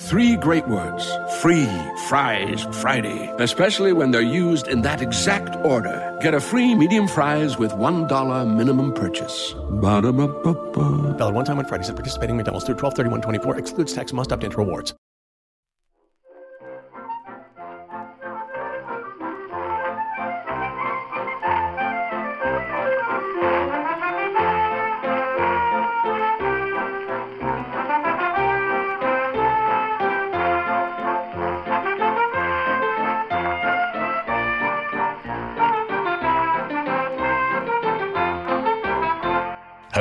[0.00, 1.04] Three great words
[1.42, 1.68] free
[2.08, 6.16] fries Friday, especially when they're used in that exact order.
[6.22, 9.54] Get a free medium fries with $1 minimum purchase.
[9.82, 11.16] Ba-da-ba-ba-ba.
[11.18, 14.42] Valid one time on Fridays at participating McDonald's through 12 24 excludes tax must opt
[14.42, 14.94] into rewards.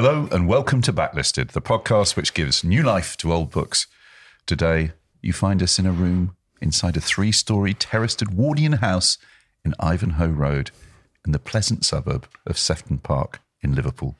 [0.01, 3.85] Hello and welcome to Backlisted, the podcast which gives new life to old books.
[4.45, 9.17] Today, you find us in a room inside a three story terraced Edwardian house
[9.65, 10.71] in Ivanhoe Road
[11.25, 14.15] in the pleasant suburb of Sefton Park in Liverpool.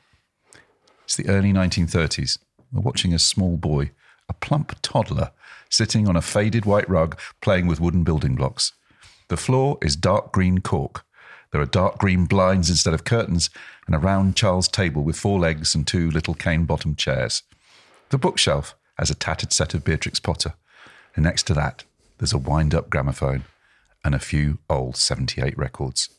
[1.06, 2.40] It's the early 1930s.
[2.74, 3.92] We're watching a small boy,
[4.28, 5.32] a plump toddler,
[5.70, 8.74] sitting on a faded white rug playing with wooden building blocks.
[9.30, 11.06] The floor is dark green cork.
[11.52, 13.50] There are dark green blinds instead of curtains,
[13.88, 17.42] and a round Charles table with four legs and two little cane bottomed chairs.
[18.10, 20.54] The bookshelf has a tattered set of Beatrix Potter,
[21.16, 21.84] and next to that,
[22.18, 23.46] there's a wind up gramophone
[24.04, 26.10] and a few old 78 records.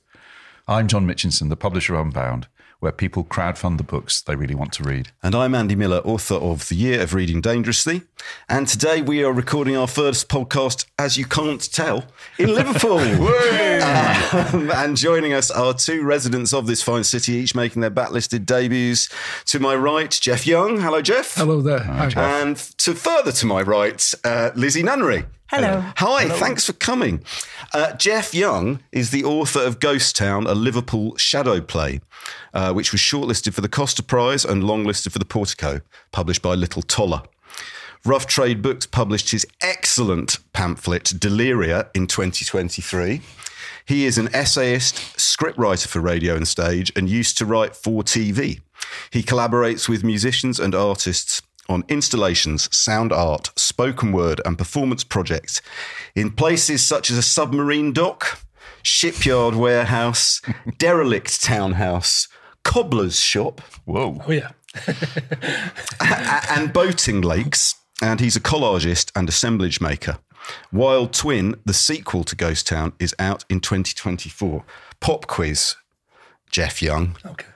[0.66, 2.48] I'm John Mitchinson, the publisher of Unbound,
[2.80, 5.12] where people crowdfund the books they really want to read.
[5.22, 8.02] And I'm Andy Miller, author of The Year of Reading Dangerously.
[8.48, 12.06] And today we are recording our first podcast, as you can't tell,
[12.38, 12.98] in Liverpool.
[12.98, 18.46] Um, and joining us are two residents of this fine city, each making their backlisted
[18.46, 19.10] debuts.
[19.46, 20.80] To my right, Jeff Young.
[20.80, 21.34] Hello, Jeff.
[21.34, 21.80] Hello there.
[21.80, 22.10] Hi.
[22.40, 25.24] And to further to my right, uh, Lizzie Nunnery.
[25.50, 25.82] Hello.
[25.96, 27.24] Hi, thanks for coming.
[27.74, 32.00] Uh, Jeff Young is the author of Ghost Town, a Liverpool shadow play,
[32.54, 35.80] uh, which was shortlisted for the Costa Prize and longlisted for the Portico,
[36.12, 37.22] published by Little Toller.
[38.04, 43.20] Rough Trade Books published his excellent pamphlet, Deliria, in 2023.
[43.84, 48.60] He is an essayist, scriptwriter for radio and stage, and used to write for TV.
[49.10, 55.62] He collaborates with musicians and artists on installations, sound art, spoken word, and performance projects
[56.14, 58.40] in places such as a submarine dock,
[58.82, 60.42] shipyard warehouse,
[60.78, 62.28] derelict townhouse,
[62.64, 64.20] cobbler's shop, Whoa.
[64.26, 64.50] Oh yeah.
[66.50, 67.76] and boating lakes.
[68.02, 70.18] And he's a collagist and assemblage maker.
[70.72, 74.64] Wild Twin, the sequel to Ghost Town, is out in 2024.
[75.00, 75.76] Pop quiz,
[76.50, 77.16] Jeff Young.
[77.26, 77.46] Okay.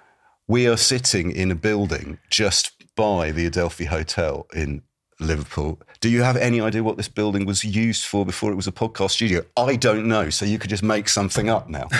[0.47, 4.83] We are sitting in a building just by the Adelphi Hotel in
[5.21, 5.81] Liverpool.
[6.01, 8.73] Do you have any idea what this building was used for before it was a
[8.73, 9.45] podcast studio?
[9.57, 10.31] I don't know.
[10.31, 11.89] So you could just make something up now.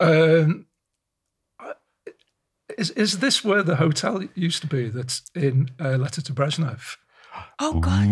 [0.00, 0.66] Um,
[2.76, 4.88] is is this where the hotel used to be?
[4.88, 6.96] That's in uh, Letter to Brezhnev.
[7.60, 8.08] Oh God!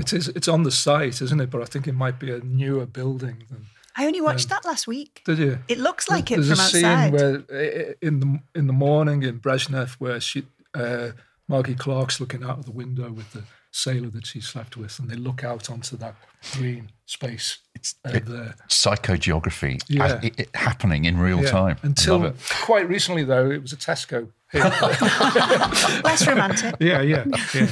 [0.00, 0.28] It is.
[0.28, 1.50] It's on the site, isn't it?
[1.50, 3.44] But I think it might be a newer building.
[3.50, 5.22] Than, I only watched that last week.
[5.26, 5.58] did you?
[5.68, 7.18] It looks like it There's from a outside.
[7.18, 10.44] scene where in the in the morning in Brezhnev where she
[10.74, 11.10] uh,
[11.48, 15.08] Margie Clark's looking out of the window with the sailor that she slept with, and
[15.10, 16.14] they look out onto that
[16.52, 17.58] green space
[18.04, 18.54] uh, it- there.
[18.68, 20.20] Psychogeography Yeah.
[20.22, 21.50] it, it happening in real Yeah.
[21.50, 21.76] time.
[21.82, 22.40] I Until love it.
[22.64, 24.28] quite recently, though, it was a Tesco.
[24.52, 24.64] here.
[26.04, 26.74] Less romantic.
[26.80, 27.24] yeah, yeah,
[27.54, 27.66] yeah.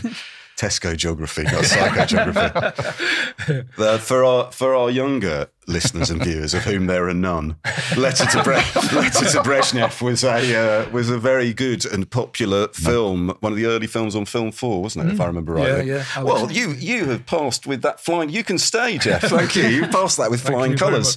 [0.56, 3.66] Tesco geography, not psychogeography.
[3.78, 7.56] Uh, for our for our younger listeners and viewers, of whom there are none,
[7.96, 8.52] Letter to, Bre-
[8.96, 13.28] Letter to Brezhnev was a uh, was a very good and popular film.
[13.40, 15.14] One of the early films on Film Four, wasn't it?
[15.14, 15.88] If I remember rightly.
[15.88, 16.04] yeah.
[16.14, 18.28] I Well, you you have passed with that flying.
[18.30, 19.22] You can stay, Jeff.
[19.36, 19.64] Thank you.
[19.68, 21.16] You passed that with flying colours.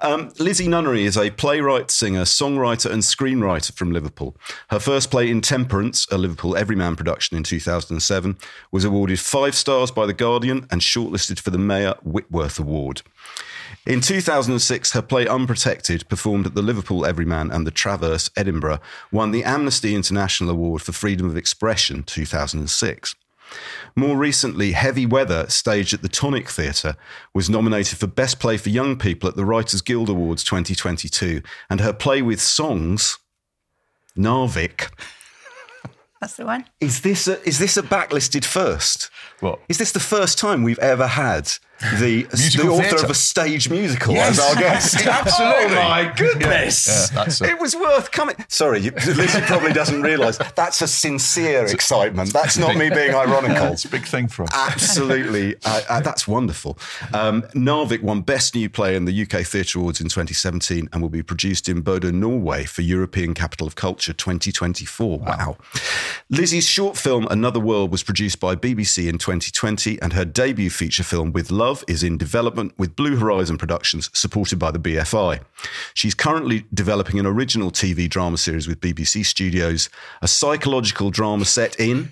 [0.00, 4.36] Um, Lizzie Nunnery is a playwright, singer, songwriter, and screenwriter from Liverpool.
[4.70, 8.36] Her first play, Intemperance, a Liverpool Everyman production in 2007,
[8.70, 13.02] was awarded five stars by The Guardian and shortlisted for the Meyer Whitworth Award.
[13.86, 18.80] In 2006, her play Unprotected, performed at the Liverpool Everyman and the Traverse, Edinburgh,
[19.12, 23.14] won the Amnesty International Award for Freedom of Expression 2006.
[23.94, 26.96] More recently, Heavy Weather, staged at the Tonic Theatre,
[27.34, 31.82] was nominated for Best Play for Young People at the Writers Guild Awards 2022, and
[31.82, 33.18] her play with songs,
[34.16, 34.90] Narvik,
[36.22, 36.64] That's the one.
[36.80, 39.10] is this a, is this a backlisted first?
[39.40, 39.60] What?
[39.68, 41.52] Is this the first time we've ever had
[41.98, 43.04] the, the author theatre.
[43.04, 45.06] of a stage musical as our guest?
[45.06, 45.76] Absolutely.
[45.76, 46.86] Oh my goodness!
[46.86, 48.36] Yeah, yeah, that's a- it was worth coming.
[48.48, 52.32] Sorry, you, Lizzie probably doesn't realise that's a sincere excitement.
[52.32, 53.66] That's not me being ironical.
[53.66, 54.50] It's a big thing for us.
[54.54, 56.78] Absolutely, uh, uh, that's wonderful.
[57.12, 61.08] Um, Narvik won Best New Play in the UK Theatre Awards in 2017 and will
[61.08, 65.18] be produced in Bodø, Norway for European Capital of Culture 2024.
[65.18, 65.56] Wow.
[66.30, 71.02] Lizzie's short film Another World was produced by BBC in 2020, and her debut feature
[71.04, 75.40] film With Love is in development with Blue Horizon Productions, supported by the BFI.
[75.94, 79.88] She's currently developing an original TV drama series with BBC Studios,
[80.22, 82.10] a psychological drama set in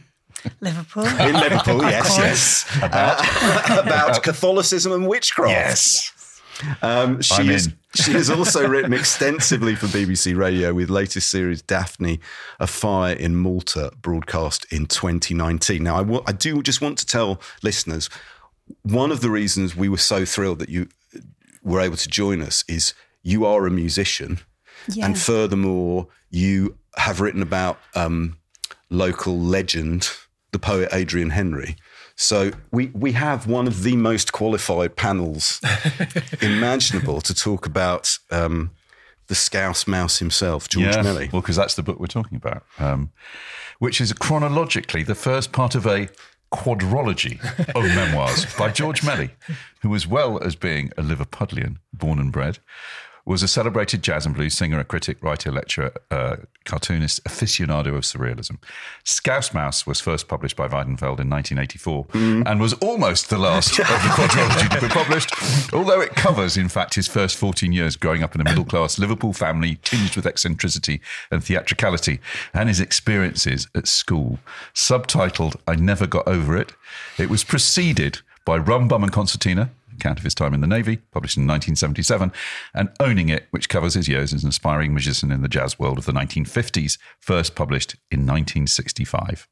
[0.61, 1.07] Liverpool.
[1.21, 2.77] in Liverpool, yes, yes.
[2.83, 5.51] About, about Catholicism and witchcraft.
[5.51, 6.13] Yes.
[6.81, 7.77] Um, she, I'm is, in.
[7.95, 12.21] she has also written extensively for BBC Radio with latest series Daphne,
[12.61, 15.83] A Fire in Malta, broadcast in 2019.
[15.83, 18.09] Now, I wa- I do just want to tell listeners
[18.83, 20.89] one of the reasons we were so thrilled that you
[21.63, 24.41] were able to join us is you are a musician.
[24.89, 25.07] Yeah.
[25.07, 28.39] And furthermore, you have written about um,
[28.91, 30.11] local legend,
[30.51, 31.77] the poet Adrian Henry.
[32.17, 35.61] So we, we have one of the most qualified panels
[36.43, 38.71] imaginable to talk about um,
[39.29, 41.03] the Scouse Mouse himself, George yeah.
[41.03, 41.31] Melly.
[41.33, 43.11] Well, because that's the book we're talking about, um,
[43.79, 46.09] which is chronologically the first part of a
[46.53, 47.41] quadrology
[47.75, 49.31] of memoirs by George Melly,
[49.81, 52.59] who, as well as being a Liverpudlian, born and bred,
[53.25, 58.03] was a celebrated jazz and blues singer, a critic, writer, lecturer, uh, cartoonist, aficionado of
[58.03, 58.59] surrealism.
[59.05, 63.87] Scouse Mouse was first published by Weidenfeld in 1984 and was almost the last of
[63.87, 65.33] the quadrology to be published,
[65.73, 68.99] although it covers, in fact, his first 14 years growing up in a middle class
[68.99, 72.21] Liverpool family tinged with eccentricity and theatricality,
[72.53, 74.39] and his experiences at school.
[74.75, 76.75] Subtitled I Never Got Over It,
[77.19, 79.71] it was preceded by Rum Bum and Concertina,
[80.03, 82.33] account of his time in the Navy, published in 1977,
[82.75, 85.99] and Owning Up, which covers his years as an aspiring musician in the jazz world
[85.99, 89.47] of the 1950s, first published in 1965.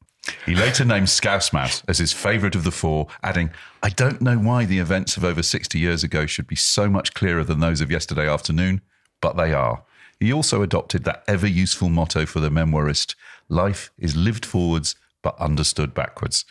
[0.45, 3.49] He later named Scouse Mouse as his favourite of the four, adding,
[3.81, 7.13] I don't know why the events of over 60 years ago should be so much
[7.13, 8.81] clearer than those of yesterday afternoon,
[9.21, 9.83] but they are.
[10.19, 13.15] He also adopted that ever useful motto for the memoirist
[13.49, 16.45] life is lived forwards but understood backwards.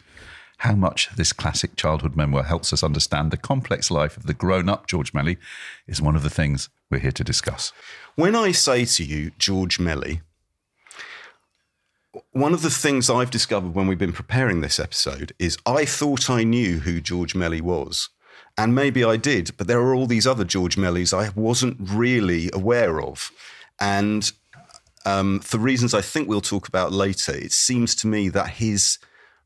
[0.60, 4.68] How much this classic childhood memoir helps us understand the complex life of the grown
[4.68, 5.38] up George Melly
[5.86, 7.72] is one of the things we're here to discuss.
[8.14, 10.20] When I say to you, George Melly,
[12.32, 16.28] one of the things I've discovered when we've been preparing this episode is I thought
[16.28, 18.10] I knew who George Melly was.
[18.58, 22.50] And maybe I did, but there are all these other George Mellys I wasn't really
[22.52, 23.30] aware of.
[23.80, 24.30] And
[25.06, 28.98] um, for reasons I think we'll talk about later, it seems to me that his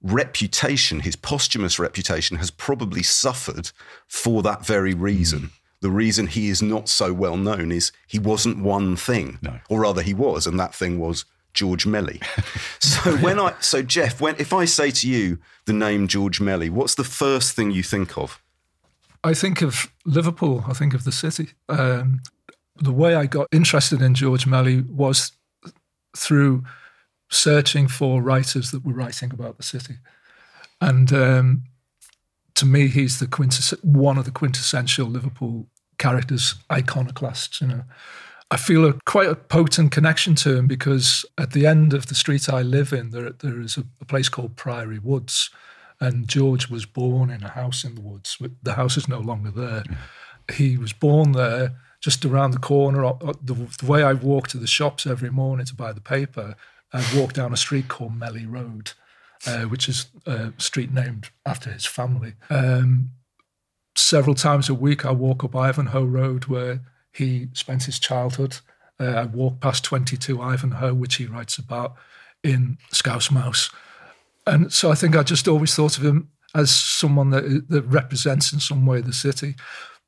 [0.04, 3.70] reputation, his posthumous reputation, has probably suffered
[4.06, 5.50] for that very reason.
[5.80, 9.58] The reason he is not so well known is he wasn't one thing, No.
[9.68, 12.20] or rather, he was, and that thing was George Melly.
[12.80, 16.68] so when I, so Jeff, when if I say to you the name George Melly,
[16.70, 18.40] what's the first thing you think of?
[19.23, 20.64] I think of Liverpool.
[20.68, 21.50] I think of the city.
[21.68, 22.20] Um,
[22.76, 25.32] the way I got interested in George Melly was
[26.16, 26.64] through
[27.35, 29.97] searching for writers that were writing about the city,
[30.81, 31.64] and um,
[32.55, 35.67] to me, he's the quintess- one of the quintessential Liverpool
[35.99, 37.61] characters, iconoclasts.
[37.61, 37.85] You know,
[38.50, 42.14] I feel a quite a potent connection to him because at the end of the
[42.14, 45.50] street I live in, there there is a, a place called Priory Woods,
[46.00, 48.38] and George was born in a house in the woods.
[48.62, 49.85] The house is no longer there.
[50.53, 53.00] He was born there, just around the corner.
[53.43, 56.55] The way I walk to the shops every morning to buy the paper,
[56.94, 58.92] I walk down a street called Melly Road,
[59.46, 62.34] uh, which is a street named after his family.
[62.48, 63.10] Um,
[63.96, 66.80] several times a week, I walk up Ivanhoe Road where
[67.12, 68.58] he spent his childhood.
[69.00, 71.96] Uh, I walk past 22 Ivanhoe, which he writes about
[72.44, 73.70] in Scouse Mouse.
[74.46, 78.52] And so I think I just always thought of him as someone that, that represents
[78.52, 79.56] in some way the city.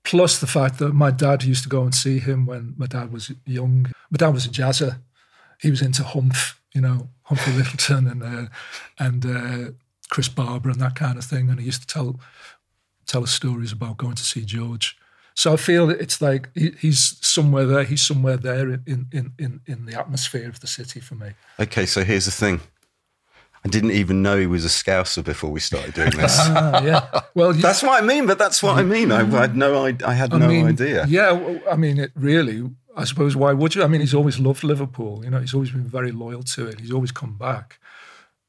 [0.05, 3.13] Plus the fact that my dad used to go and see him when my dad
[3.13, 3.87] was young.
[4.11, 5.01] My dad was a jazzer.
[5.61, 8.47] He was into Humph, you know, Humphrey Lyttelton and uh,
[9.07, 9.71] and uh,
[10.13, 11.51] Chris Barber and that kind of thing.
[11.51, 12.21] And he used to tell
[13.07, 14.87] tell us stories about going to see George
[15.35, 17.85] So I feel that it's like he, he's somewhere there.
[17.85, 21.29] He's somewhere there in, in, in, in the atmosphere of the city for me.
[21.59, 22.61] Okay, so here's the thing.
[23.65, 26.37] I didn't even know he was a scouser before we started doing this.
[26.39, 27.21] Ah, yeah.
[27.35, 29.11] Well, you- that's what I mean, but that's what I mean.
[29.13, 31.05] I, I had no, I, I had I no mean, idea.
[31.09, 32.59] Yeah, I mean, it really.
[32.97, 33.83] I suppose why would you?
[33.85, 35.23] I mean, he's always loved Liverpool.
[35.25, 36.81] You know, he's always been very loyal to it.
[36.81, 37.79] He's always come back,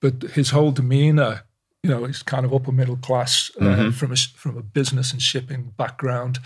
[0.01, 1.43] but his whole demeanour,
[1.83, 3.89] you know, he's kind of upper middle class uh, Mm-hmm.
[3.91, 6.39] from a from a business and shipping background.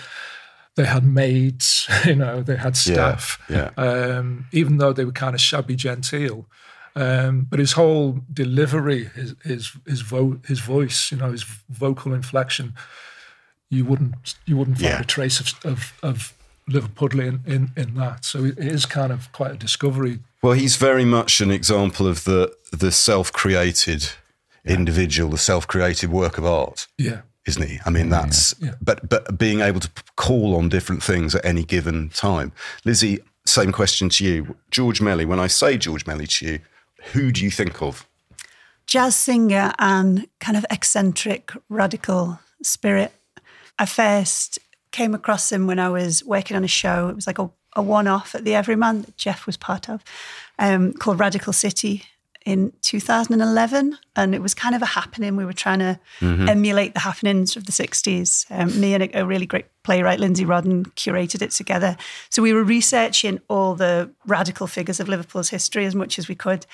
[0.75, 3.38] They had maids, you know, they had staff.
[3.50, 3.70] yeah.
[3.77, 6.48] Um, even though they were kind of shabby genteel,
[6.96, 12.13] um, but his whole delivery, his his his, vo- his voice, you know, his vocal
[12.13, 12.74] inflection,
[13.70, 15.01] you wouldn't you wouldn't find Yeah.
[15.01, 16.34] a trace of of, of
[16.72, 18.25] Liverpudlian in, in that.
[18.25, 20.20] So it is kind of quite a discovery.
[20.42, 24.10] Well, he's very much an example of the the self-created
[24.66, 27.22] individual, the self-created work of art, Yeah.
[27.48, 27.80] isn't he?
[27.86, 28.75] I mean, that's Yeah.
[28.82, 32.51] but but being able to call on different things at any given time.
[32.86, 34.56] Lizzie, same question to you.
[34.70, 35.25] George Melly.
[35.25, 36.60] When I say George Melly to you,
[37.13, 38.06] who do you think of?
[38.88, 43.12] Jazz singer and kind of eccentric, radical spirit.
[43.80, 44.60] I first
[44.91, 47.07] came across him when I was working on a show.
[47.10, 50.03] It was like a, a one off at the Everyman that Jeff was part of,
[50.60, 52.03] um, called Radical City
[52.45, 53.98] in 2011.
[54.15, 55.36] And it was kind of a happening.
[55.36, 56.00] We were trying to
[56.50, 58.45] emulate the happenings of the 60s.
[58.50, 61.98] Um, me and a, a really great playwright, Lindsay Rodden, curated it together.
[62.29, 66.36] So we were researching all the radical figures of Liverpool's history as much as we
[66.36, 66.65] could.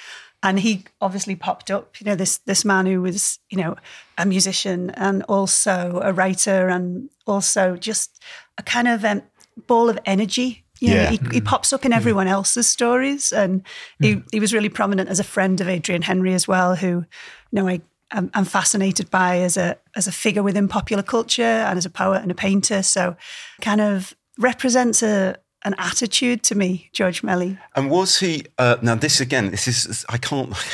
[0.43, 3.75] And he obviously popped up, you know, this this man who was, you know,
[4.17, 8.21] a musician and also a writer and also just
[8.57, 9.23] a kind of um,
[9.67, 10.63] ball of energy.
[10.79, 11.09] You know, Yeah.
[11.09, 11.45] he, he mm.
[11.45, 11.95] pops up in mm.
[11.95, 13.63] everyone else's stories, and
[13.99, 14.23] he, mm.
[14.31, 17.05] he was really prominent as a friend of Adrian Henry as well, who, you
[17.51, 21.77] know, I I'm, I'm fascinated by as a as a figure within popular culture and
[21.77, 22.83] as a poet and a painter.
[22.83, 23.15] So,
[23.61, 27.57] kind of represents a an attitude to me, George Melly.
[27.75, 28.45] And was he?
[28.57, 30.53] Uh, now, this again, this is I can't.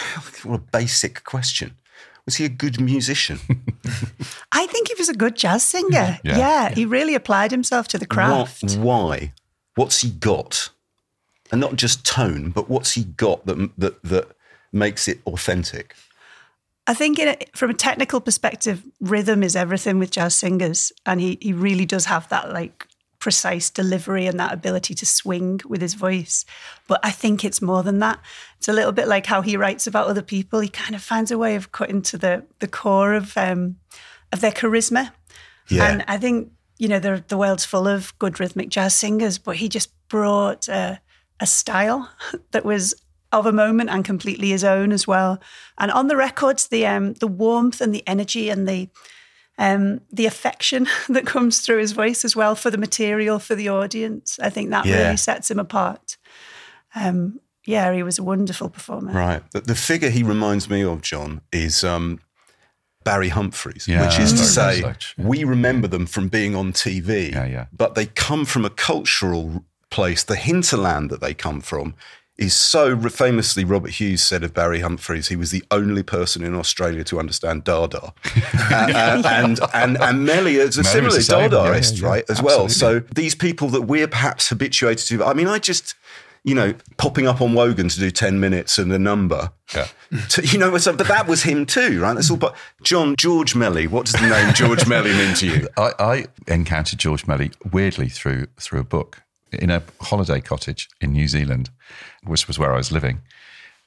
[0.44, 1.78] What a basic question.
[2.26, 3.40] Was he a good musician?
[4.52, 6.20] I think he was a good jazz singer.
[6.24, 6.38] Yeah.
[6.38, 8.64] Yeah, he really applied himself to the craft.
[8.64, 9.34] What, why?
[9.76, 10.70] What's he got?
[11.52, 14.36] And not just tone, but what's he got that that that
[14.72, 15.96] makes it authentic?
[16.86, 21.22] I think in a, from a technical perspective, rhythm is everything with jazz singers, and
[21.22, 22.88] he he really does have that like
[23.24, 26.44] precise delivery and that ability to swing with his voice.
[26.90, 28.20] But I think it's more than that.
[28.58, 30.60] It's a little bit like how he writes about other people.
[30.60, 33.78] He kind of finds a way of cutting to the the core of um,
[34.34, 35.14] of their charisma.
[35.70, 35.88] Yeah.
[35.88, 39.56] And I think you know the the world's full of good rhythmic jazz singers, but
[39.56, 41.00] he just brought a,
[41.40, 42.10] a style
[42.52, 42.94] that was
[43.32, 45.40] of a moment and completely his own as well.
[45.78, 48.90] And on the records, the um, the warmth and the energy and the
[49.58, 53.70] um, the affection that comes through his voice as well for the material for the
[53.70, 54.40] audience.
[54.42, 55.04] I think that Yeah.
[55.04, 56.18] really sets him apart.
[56.96, 59.14] Um, yeah, he was a wonderful performer.
[59.14, 59.44] Right.
[59.52, 62.20] The, the figure he reminds me of, John, is um,
[63.06, 65.26] Barry Humphries, Yeah, which is to say, much, yeah.
[65.26, 67.66] we remember them from being on TV, Yeah, yeah.
[67.72, 70.24] but they come from a cultural place.
[70.24, 71.96] The hinterland that they come from
[72.38, 73.64] is so famously.
[73.64, 77.64] Robert Hughes said of Barry Humphries, he was the only person in Australia to understand
[77.64, 78.14] Dada,
[78.74, 82.70] Uh, and and and Melly is a similar the yeah, Dadaist, yeah, right, as well.
[82.70, 85.24] So these people that we're perhaps habituated to.
[85.24, 85.96] I mean, I just.
[86.46, 89.54] You know, popping up on Wogan to do ten minutes and a number.
[89.74, 89.88] Yeah.
[90.28, 92.16] To- you know, so, but that was him too, right?
[92.16, 92.36] That's all.
[92.36, 93.88] But John George Melly.
[93.88, 95.70] What does the name George Melly mean to you?
[95.78, 99.24] I, I encountered George Melly weirdly through through a book
[99.54, 101.70] in a holiday cottage in New Zealand,
[102.26, 103.22] which was where I was living.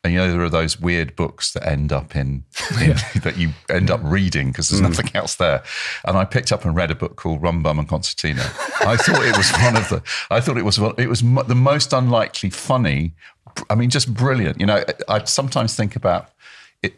[0.04, 2.44] And you know there are those weird books that end up in,
[2.80, 2.90] in
[3.22, 4.88] that you end up reading because there's mm.
[4.88, 5.64] nothing else there.
[6.04, 8.42] And I picked up and read a book called Rum Bum and Concertina.
[8.80, 10.02] I thought it was one of the.
[10.30, 13.14] I thought it was it was the most unlikely funny.
[13.70, 14.60] I mean, just brilliant.
[14.60, 16.30] You know, I sometimes think about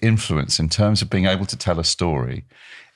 [0.03, 2.45] influence in terms of being able to tell a story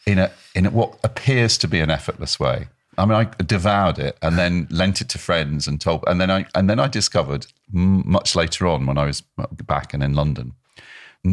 [0.06, 2.68] in a in what appears to be an effortless way.
[2.98, 6.30] I mean, I devoured it and then lent it to friends and told, and then
[6.30, 9.22] I and then I discovered much later on when I was
[9.66, 10.52] back and in London,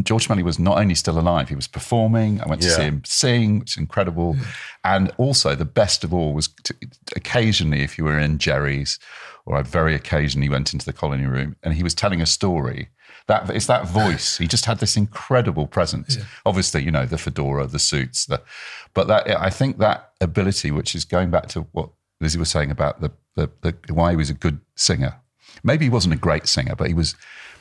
[0.04, 2.40] George Melly was not only still alive, he was performing.
[2.40, 2.76] I went to Yeah.
[2.76, 4.36] see him sing, which is incredible,
[4.84, 6.74] and also the best of all was to,
[7.16, 8.98] occasionally if you were in Gerry's,
[9.44, 12.88] or I very occasionally went into the Colony Room, and he was telling a story.
[13.30, 14.28] That it's that voice.
[14.42, 16.18] He just had this incredible presence.
[16.44, 18.38] Obviously, you know the fedora, the suits, the,
[18.94, 21.88] but that I think that ability, which is going back to what
[22.20, 25.12] Lizzie was saying about the, the, the why he was a good singer.
[25.62, 27.14] Maybe he wasn't a great singer, but he was.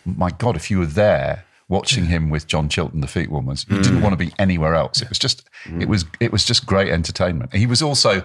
[0.06, 3.78] My God, if you were there watching him with John Chilton, the Feet Warmers, you
[3.78, 3.84] mm.
[3.84, 5.02] didn't want to be anywhere else.
[5.04, 5.82] It was just, mm.
[5.82, 7.54] it was, it was just great entertainment.
[7.54, 8.24] He was also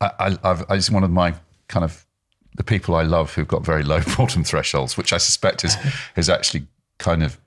[0.00, 1.34] I, I, I've, I just one of my
[1.68, 2.06] kind of
[2.56, 5.76] the people I love who've got very low boredom thresholds, which I suspect is
[6.16, 6.66] is actually
[6.98, 7.38] kind of,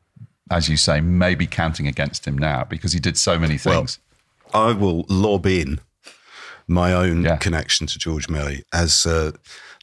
[0.50, 4.00] as you say, maybe counting against him now because he did so many things.
[4.54, 5.80] Well, I will lob in
[6.68, 7.38] my own Yeah.
[7.38, 8.64] connection to George Melly.
[8.72, 9.32] As uh,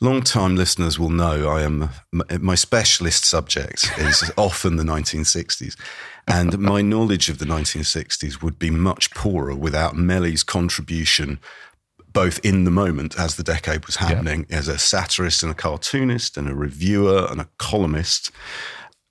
[0.01, 1.91] long-time listeners will know, I am
[2.41, 5.77] my specialist subject is often the 1960s,
[6.27, 11.39] and my knowledge of the 1960s would be much poorer without Melly's contribution.
[12.13, 16.37] Both in the moment as the decade was happening, as a satirist and a cartoonist
[16.37, 18.31] and a reviewer and a columnist,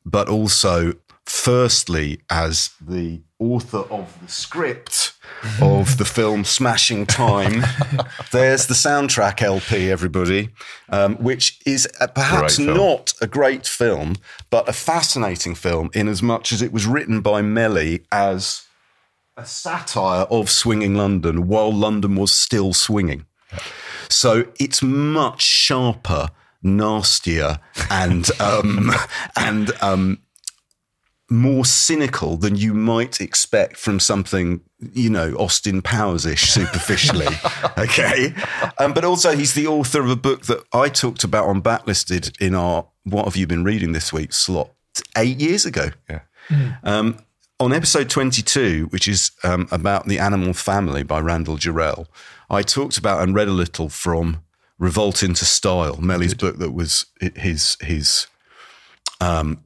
[0.05, 0.93] but also,
[1.25, 5.13] firstly, as the author of the script
[5.61, 7.63] of the film Smashing Time.
[8.31, 10.49] There's the soundtrack LP, everybody,
[10.89, 14.17] um, which is uh, perhaps not a great film,
[14.49, 18.65] but a fascinating film in as much as it was written by Melly as
[19.39, 23.25] a satire of swinging London while London was still swinging.
[24.09, 26.29] So it's much sharper,
[26.61, 28.91] nastier, and um,
[29.37, 30.19] and um,
[31.29, 34.61] more cynical than you might expect from something,
[34.93, 37.27] you know, Austin Powers ish superficially.
[37.77, 38.33] okay.
[38.77, 42.39] Um, but also, he's the author of a book that I talked about on Backlisted
[42.41, 44.71] in our What Have You Been Reading This Week slot
[45.17, 45.91] eight years ago.
[46.09, 46.21] Yeah.
[46.83, 47.19] Um,
[47.59, 52.07] on episode 22, which is um, about the animal family by Randall Jarrell,
[52.49, 54.43] I talked about and read a little from
[54.77, 58.27] Revolt into Style, Melly's book that was his his
[59.19, 59.63] um,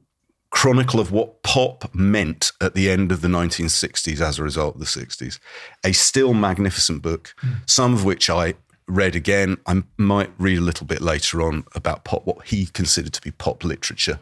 [0.50, 4.80] chronicle of what pop meant at the end of the 1960s as a result of
[4.80, 5.38] the 60s.
[5.84, 7.34] A still magnificent book,
[7.66, 8.54] some of which I
[8.88, 9.56] read again.
[9.66, 13.30] I might read a little bit later on about pop, what he considered to be
[13.30, 14.18] pop literature.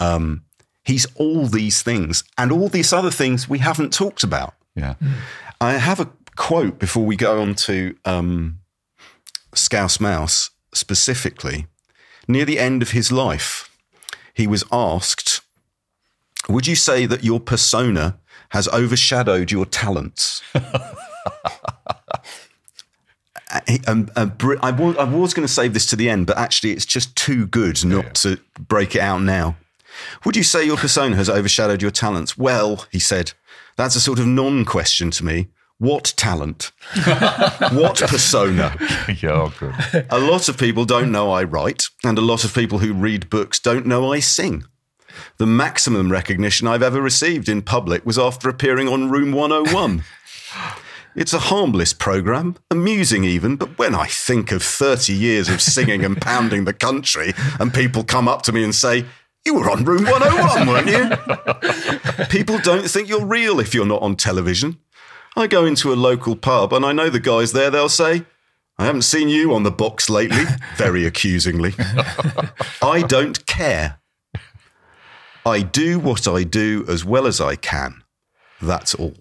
[0.00, 0.44] Um,
[0.84, 4.54] he's all these things and all these other things we haven't talked about.
[4.74, 4.94] Yeah.
[5.60, 8.60] I have a quote before we go on to um,
[9.54, 11.66] Scouse Mouse specifically.
[12.28, 13.70] Near the end of his life,
[14.32, 15.40] he was asked,
[16.48, 18.18] Would you say that your persona
[18.50, 20.42] has overshadowed your talents?
[23.86, 24.28] Um, uh,
[24.62, 27.14] I was, I was going to save this to the end, but actually, it's just
[27.14, 29.56] too good not to break it out now.
[30.24, 32.36] Would you say your persona has overshadowed your talents?
[32.36, 33.32] Well, he said,
[33.76, 35.48] that's a sort of non question to me.
[35.78, 36.70] What talent?
[37.72, 38.76] what persona?
[39.20, 39.32] yeah.
[39.32, 40.06] Oh, good.
[40.10, 43.28] A lot of people don't know I write, and a lot of people who read
[43.28, 44.64] books don't know I sing.
[45.38, 50.04] The maximum recognition I've ever received in public was after appearing on Room 101.
[51.14, 56.06] It's a harmless program, amusing even, but when I think of 30 years of singing
[56.06, 59.04] and pounding the country, and people come up to me and say,
[59.44, 62.26] You were on Room 101, weren't you?
[62.26, 64.78] People don't think you're real if you're not on television.
[65.36, 68.24] I go into a local pub and I know the guys there, they'll say,
[68.78, 70.44] I haven't seen you on the box lately,
[70.76, 71.74] very accusingly.
[72.80, 73.98] I don't care.
[75.44, 78.04] I do what I do as well as I can.
[78.60, 79.14] That's all.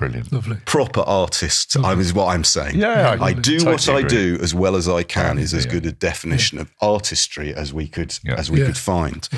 [0.00, 0.32] Brilliant.
[0.32, 0.56] Lovely.
[0.64, 2.76] Proper artist, I is what I'm saying.
[2.78, 5.66] Yeah, I I do what totally I do as well as I can is as
[5.66, 5.72] Yeah.
[5.72, 8.36] good a definition of artistry as we could Yeah.
[8.36, 8.66] as we Yeah.
[8.68, 9.28] could find.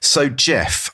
[0.00, 0.90] So, Jeff,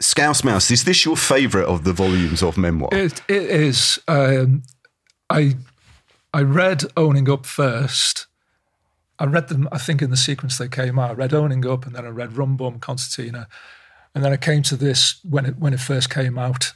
[0.00, 2.90] Scouse Mouse, is this your favourite of the volumes of memoir?
[2.92, 3.98] It it is.
[4.06, 4.62] Um,
[5.28, 5.56] I
[6.32, 8.26] I read Owning Up first.
[9.18, 9.68] I read them.
[9.72, 11.10] I think in the sequence they came out.
[11.10, 13.48] I read Owning Up, and then I read Rum Bum Concertina,
[14.14, 16.72] and then I came to this when it when it first came out,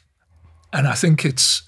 [0.73, 1.63] and I think it's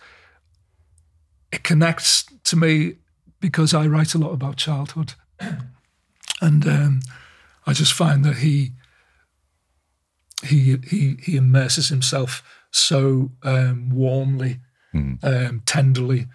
[1.52, 2.94] it connects to me
[3.40, 5.14] because I write a lot about childhood,
[6.40, 7.00] and um,
[7.66, 8.72] I just find that he
[10.42, 14.60] he he he immerses himself so um, warmly,
[15.22, 16.26] um, tenderly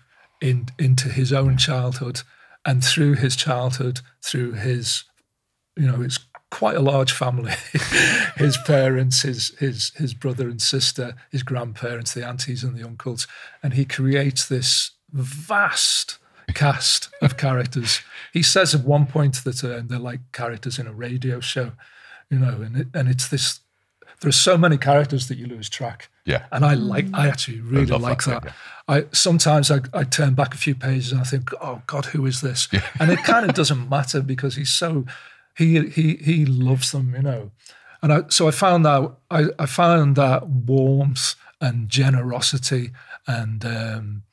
[0.42, 2.22] in into his own childhood,
[2.66, 5.04] and through his childhood, through his,
[5.78, 6.20] you know, it's
[6.56, 7.52] quite a large family.
[8.38, 13.28] his parents, his his his brother and sister, his grandparents, the aunties and the uncles,
[13.62, 16.18] and he creates this vast
[16.54, 18.02] cast of characters.
[18.32, 21.74] He says at one point that uh, they're like characters in a radio show,
[22.30, 23.60] you know, and it, and it's this.
[24.22, 26.08] There are so many characters that you lose track.
[26.24, 26.46] Yeah.
[26.54, 27.08] and I like.
[27.14, 28.44] I actually really like that that.
[28.44, 28.54] bit,
[28.88, 32.26] I sometimes I, I turn back a few pages and I think, oh God, who
[32.26, 32.70] is this?
[32.98, 35.06] And it kind of doesn't matter because he's so
[35.58, 37.52] he he he loves them, you know.
[38.02, 42.92] And I, so I found that I, I found that warmth and generosity
[43.26, 44.24] and um,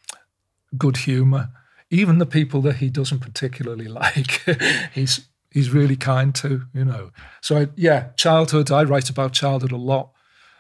[0.76, 1.50] good humor.
[1.90, 4.44] Even the people that he doesn't particularly like,
[4.92, 7.10] he's he's really kind to, you know.
[7.40, 8.70] So I, yeah, childhood.
[8.70, 10.10] I write about childhood a lot.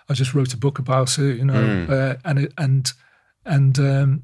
[0.08, 2.92] I just wrote a book about it, you know, uh, and it, and
[3.44, 4.22] and um,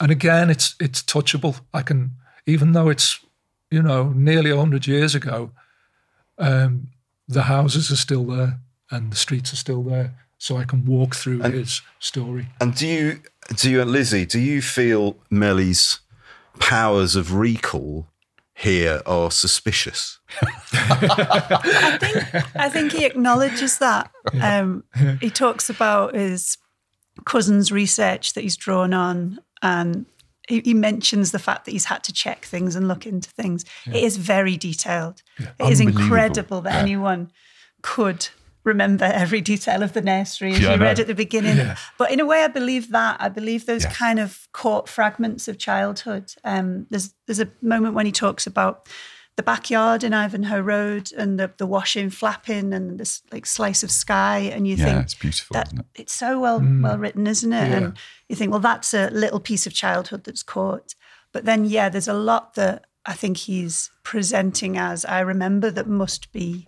[0.00, 1.60] and again, it's it's touchable.
[1.72, 2.12] I can,
[2.46, 3.20] even though it's
[3.70, 5.50] you know nearly hundred years ago,
[6.38, 6.88] um,
[7.28, 11.14] the houses are still there and the streets are still there, so I can walk
[11.14, 12.48] through And- his story.
[12.60, 13.20] And do you,
[13.56, 16.00] do you, Lizzie, do you feel Melly's
[16.60, 18.06] powers of recall
[18.54, 20.18] here are suspicious?
[20.72, 24.10] I think I think he acknowledges that.
[24.40, 24.84] Um,
[25.20, 26.58] he talks about his
[27.24, 30.06] cousin's research that he's drawn on, and
[30.48, 33.64] he, mentions the fact that he's had to check things and look into things.
[33.86, 35.22] It is very detailed.
[35.38, 36.80] It is incredible that Yeah.
[36.80, 37.30] anyone
[37.82, 38.28] could
[38.64, 41.74] remember every detail of the nursery as Yeah, you read at the beginning.
[41.98, 43.16] But in a way, I believe that.
[43.20, 43.92] I believe those Yeah.
[43.92, 46.32] kind of caught fragments of childhood.
[46.44, 48.88] Um, there's there's a moment when he talks about
[49.36, 53.90] the backyard in Ivanhoe Road and the, the washing flapping and this like slice of
[53.90, 55.86] sky, and you Yeah, think it's beautiful, that isn't it?
[55.94, 56.82] it's so well mm.
[56.82, 57.68] well written, isn't it?
[57.70, 57.76] Yeah.
[57.76, 57.96] And
[58.28, 60.94] you think, well, that's a little piece of childhood that's caught.
[61.32, 65.86] But then, yeah, there's a lot that I think he's presenting as I remember that
[65.86, 66.66] must be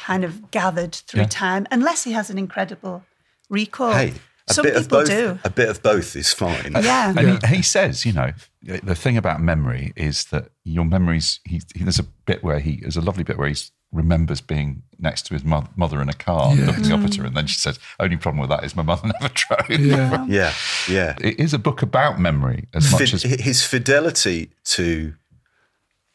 [0.00, 1.28] kind of gathered through Yeah.
[1.28, 3.04] time, unless he has an incredible
[3.50, 3.92] recall.
[3.92, 4.14] Hey,
[4.48, 5.08] a Some bit of people both.
[5.08, 5.38] do.
[5.44, 6.72] A bit of both is fine.
[6.72, 7.12] Yeah.
[7.16, 8.32] And he, he says, you know,
[8.68, 11.40] the thing about memory is that your memories.
[11.44, 13.56] He, he, there's a bit where he there's a lovely bit where he
[13.90, 16.66] remembers being next to his mo- mother in a car, Yeah.
[16.66, 17.18] looking up at mm.
[17.18, 20.26] her, and then she says, "Only problem with that is my mother never drove." Yeah,
[20.26, 20.52] Yeah,
[20.88, 21.16] yeah.
[21.20, 25.14] It is a book about memory as much Fid- as his fidelity to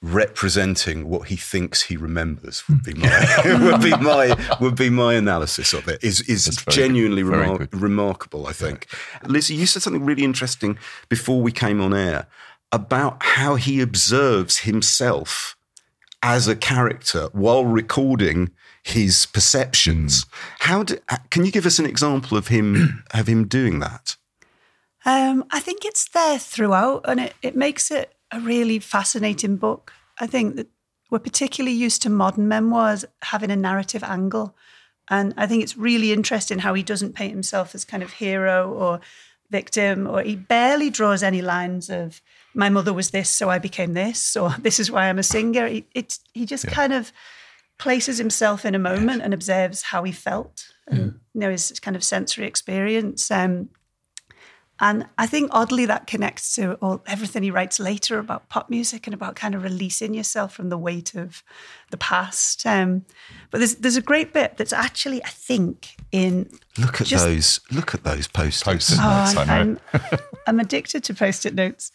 [0.04, 3.02] representing what he thinks he remembers would be hmm.
[3.02, 7.24] my would be my would be my analysis of it is is That's very genuinely
[7.24, 7.82] very remar- good.
[7.82, 8.88] remarkable I think.
[9.26, 12.28] Lizzie you said something really interesting before we came on air
[12.74, 15.56] about how he observes himself
[16.22, 18.52] as a character while recording
[18.84, 20.24] his perceptions.
[20.24, 20.30] Hmm.
[20.60, 24.18] How do, uh, can you give us an example of him of him doing that?
[25.06, 29.94] Um, I think it's there throughout, and it, it makes it a really fascinating book.
[30.20, 30.68] I think that
[31.10, 34.56] we're particularly used to modern memoirs having a narrative angle.
[35.10, 38.72] And I think it's really interesting how he doesn't paint himself as kind of hero
[38.72, 39.00] or
[39.50, 42.22] victim, or he barely draws any lines of,
[42.56, 45.68] my mother was this, so I became this, or this is why I'm a singer.
[45.68, 47.12] He, it's, he just kind of
[47.78, 51.96] places himself in a moment and observes how he felt and you know his kind
[51.96, 53.30] of sensory experience.
[53.32, 53.70] Um,
[54.80, 59.06] and I think oddly that connects to all everything he writes later about pop music
[59.08, 61.44] and about kind of releasing yourself from the weight of
[61.92, 62.66] the past.
[62.66, 63.06] Um,
[63.52, 67.60] but there's there's a great bit that's actually I think in look at Just- those
[67.72, 69.38] look at those posters Post-it Oh, notes.
[69.38, 69.78] I know.
[69.94, 70.02] I'm,
[70.48, 71.92] I'm addicted to post-it notes.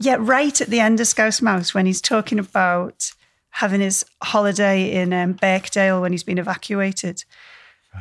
[0.00, 3.12] Yeah, right at the end of Scouse Mouse when he's talking about
[3.50, 7.24] having his holiday in um, Birkdale when he's been evacuated.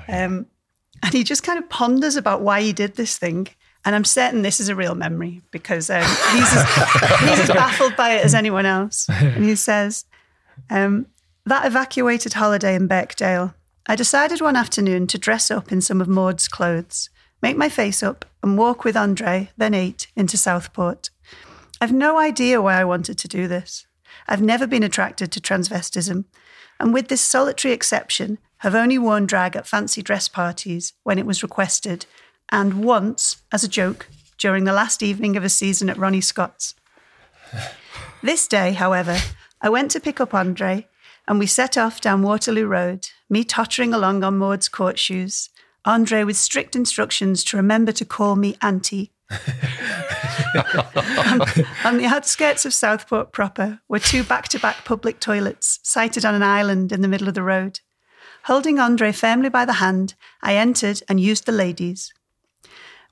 [0.07, 0.47] Um,
[1.03, 3.47] and he just kind of ponders about why he did this thing.
[3.85, 7.95] And I'm certain this is a real memory because um, he's, as, he's as baffled
[7.95, 9.09] by it as anyone else.
[9.09, 10.05] And he says,
[10.69, 11.07] um,
[11.45, 13.53] that evacuated holiday in Birkdale,
[13.85, 17.09] I decided one afternoon to dress up in some of Maud's clothes,
[17.41, 21.09] make my face up, and walk with Andre, then eight, into Southport.
[21.81, 23.85] I've no idea why I wanted to do this.
[24.25, 26.23] I've never been attracted to transvestism,
[26.79, 31.25] and with this solitary exception, have only worn drag at fancy dress parties when it
[31.25, 32.05] was requested,
[32.53, 36.75] and once as a joke during the last evening of a season at Ronnie Scott's.
[38.21, 39.17] This day, however,
[39.59, 40.87] I went to pick up Andre,
[41.27, 45.49] and we set off down Waterloo Road, me tottering along on Maud's court shoes,
[45.83, 49.11] Andre with strict instructions to remember to call me Auntie.
[49.31, 49.39] on,
[51.85, 56.35] on the outskirts of Southport proper were two back to back public toilets sited on
[56.35, 57.79] an island in the middle of the road.
[58.43, 60.13] Holding Andre firmly by the hand,
[60.43, 62.13] I entered and used the ladies.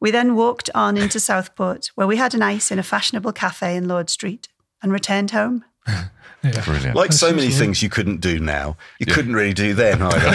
[0.02, 3.78] We then walked on into Southport, where we had an ice in a fashionable cafe
[3.78, 4.50] in Lord Street,
[4.82, 5.64] and returned home.
[6.42, 6.96] Brilliant.
[6.96, 10.28] Like so many things you couldn't do now, you couldn't really do then either.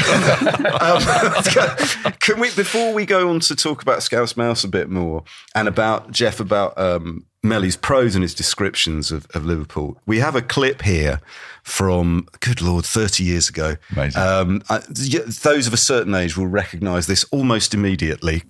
[0.80, 5.24] um, can we, before we go on to talk about Scouse Mouse a bit more
[5.56, 10.36] and about Jeff about um, Melly's prose and his descriptions of, of Liverpool, we have
[10.36, 11.20] a clip here
[11.64, 13.76] from, good lord, 30 years ago.
[13.90, 14.22] Amazing.
[14.22, 18.44] Um, I, y- those of a certain age will recognise this almost immediately.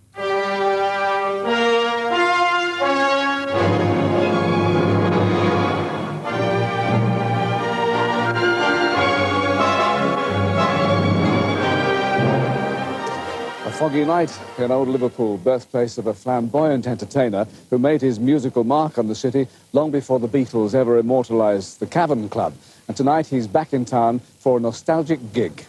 [13.76, 18.96] Foggy night in old Liverpool, birthplace of a flamboyant entertainer who made his musical mark
[18.96, 22.54] on the city long before the Beatles ever immortalized the Cavern Club.
[22.88, 25.66] And tonight he's back in town for a nostalgic gig.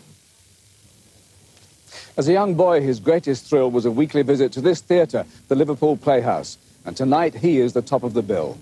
[2.15, 5.55] As a young boy, his greatest thrill was a weekly visit to this theatre, the
[5.55, 6.57] Liverpool Playhouse.
[6.85, 8.57] And tonight, he is the top of the bill.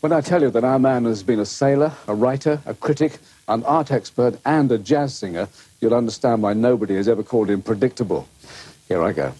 [0.00, 3.20] When I tell you that our man has been a sailor, a writer, a critic,
[3.48, 5.48] an art expert, and a jazz singer,
[5.82, 8.28] you'll understand why nobody has ever called him predictable.
[8.88, 9.32] Here I go.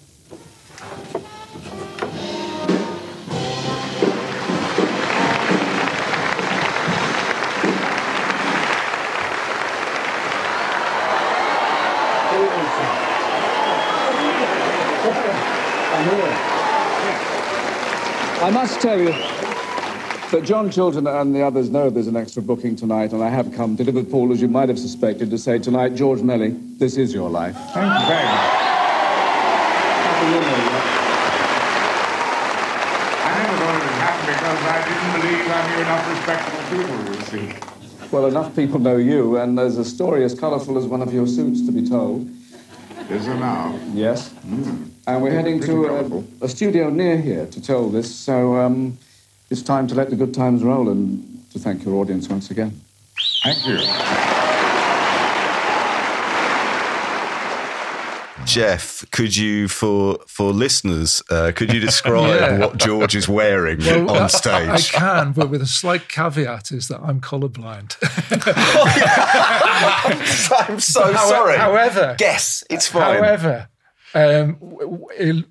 [18.42, 19.12] I must tell you
[20.32, 23.52] that John Chilton and the others know there's an extra booking tonight, and I have
[23.52, 27.12] come to Liverpool, as you might have suspected, to say tonight, George Melly, this is
[27.12, 27.54] your life.
[27.54, 28.62] Thank you very much.
[33.24, 36.98] I never thought it would happen because I didn't believe I knew enough respectable people,
[37.14, 38.08] you see.
[38.10, 41.26] Well, enough people know you, and there's a story as colourful as one of your
[41.26, 42.26] suits to be told.
[43.10, 43.78] Is there now?
[43.92, 44.32] Yes.
[45.06, 48.96] And we're heading to a, a studio near here to tell this, so um,
[49.52, 52.80] it's time to let the good times roll and to thank your audience once again.
[53.44, 53.78] Thank you.
[58.44, 62.58] Jeff, could you, for for listeners, uh, could you describe Yeah.
[62.58, 64.92] what George is wearing Well, I- on I, stage?
[64.92, 67.96] can, but with a slight caveat is that I'm colourblind.
[70.68, 71.56] I'm so How- sorry.
[71.56, 73.22] However, Guess it's fine.
[73.22, 73.68] However,
[74.14, 75.44] um, w- w- it,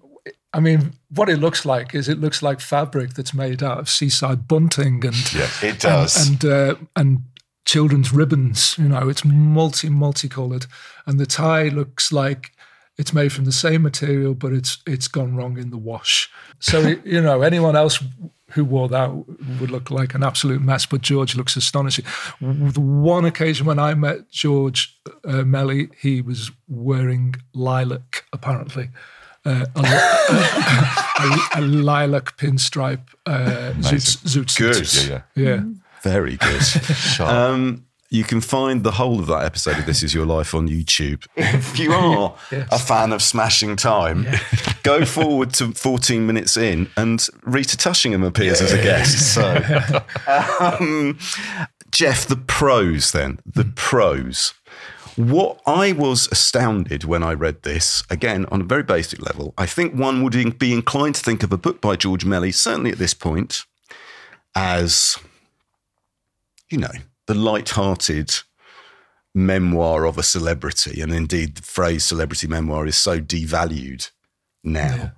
[0.53, 3.89] I mean, what it looks like is it looks like fabric that's made out of
[3.89, 5.15] seaside bunting and
[5.61, 6.27] it does.
[6.27, 7.23] and and, uh, and
[7.65, 8.77] children's ribbons.
[8.77, 10.65] You know, it's multi multicolored,
[11.05, 12.51] and the tie looks like
[12.97, 16.29] it's made from the same material, but it's it's gone wrong in the wash.
[16.59, 18.03] So it, you know, anyone else
[18.51, 19.11] who wore that
[19.59, 20.85] would look like an absolute mess.
[20.85, 22.05] But George looks astonishing.
[22.41, 28.89] The one occasion when I met George uh, Melly, he was wearing lilac, apparently.
[29.43, 34.57] Uh, a, a, a, a lilac pinstripe uh, zoot, zoot suit.
[34.57, 35.09] Good.
[35.09, 35.55] Yeah, yeah.
[35.55, 35.63] Yeah.
[36.03, 36.61] Very good.
[37.19, 40.67] um, you can find the whole of that episode of This Is Your Life on
[40.67, 41.25] YouTube.
[41.37, 44.27] If you are a fan of Smashing Time,
[44.83, 49.33] go forward to 14 minutes in and Rita Tushingham appears as a guest.
[49.33, 51.17] So, um,
[51.91, 54.53] Jeff, the pros then, the pros.
[55.21, 59.67] What I was astounded when I read this, again, on a very basic level, I
[59.67, 62.97] think one would be inclined to think of a book by George Melly, certainly at
[62.97, 63.65] this point,
[64.55, 65.17] as,
[66.71, 66.91] you know,
[67.27, 68.33] the light-hearted
[69.35, 71.01] memoir of a celebrity.
[71.01, 74.09] And indeed, the phrase celebrity memoir is so devalued
[74.63, 75.11] now.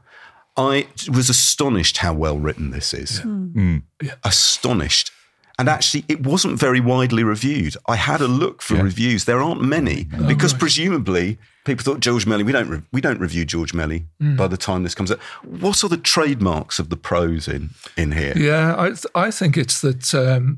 [0.58, 3.20] I was astonished how well written this is.
[3.20, 3.46] Hmm.
[3.54, 3.78] Hmm.
[4.24, 5.12] Astonished.
[5.60, 7.76] And actually, it wasn't very widely reviewed.
[7.88, 9.26] I had a look for reviews.
[9.26, 12.44] There aren't many because presumably people thought George Melly.
[12.44, 15.20] We don't re- we don't review George Melly by the time this comes out.
[15.44, 18.34] What are the trademarks of the prose in in here?
[18.36, 20.58] Yeah, I th- I think it's that um,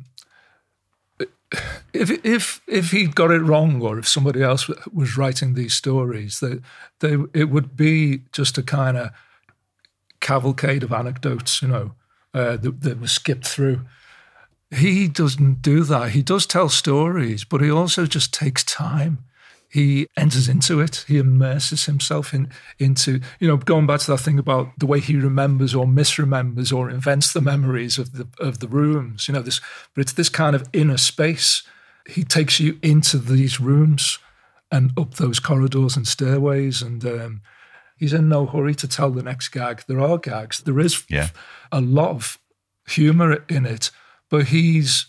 [1.94, 5.74] if if if he got it wrong, or if somebody else w- was writing these
[5.74, 6.62] stories, that
[7.00, 9.10] they it would be just a kind of
[10.20, 11.92] cavalcade of anecdotes, you know,
[12.34, 13.82] uh, that, that was skipped through.
[14.72, 16.12] He doesn't do that.
[16.12, 19.20] He does tell stories, but he also just takes time.
[19.70, 21.04] He enters into it.
[21.08, 22.50] He immerses himself in
[22.80, 26.76] into you know going back to that thing about the way he remembers or misremembers
[26.76, 29.28] or invents the memories of the of the rooms.
[29.28, 29.60] You know this,
[29.94, 31.64] but it's this kind of inner space.
[32.08, 34.20] He takes you into these rooms
[34.72, 37.42] and up those corridors and stairways, and um,
[37.98, 39.84] he's in no hurry to tell the next gag.
[39.88, 40.60] There are gags.
[40.62, 41.30] There is Yeah.
[41.72, 42.38] a lot of
[42.88, 43.92] humor in it,
[44.30, 45.08] but he's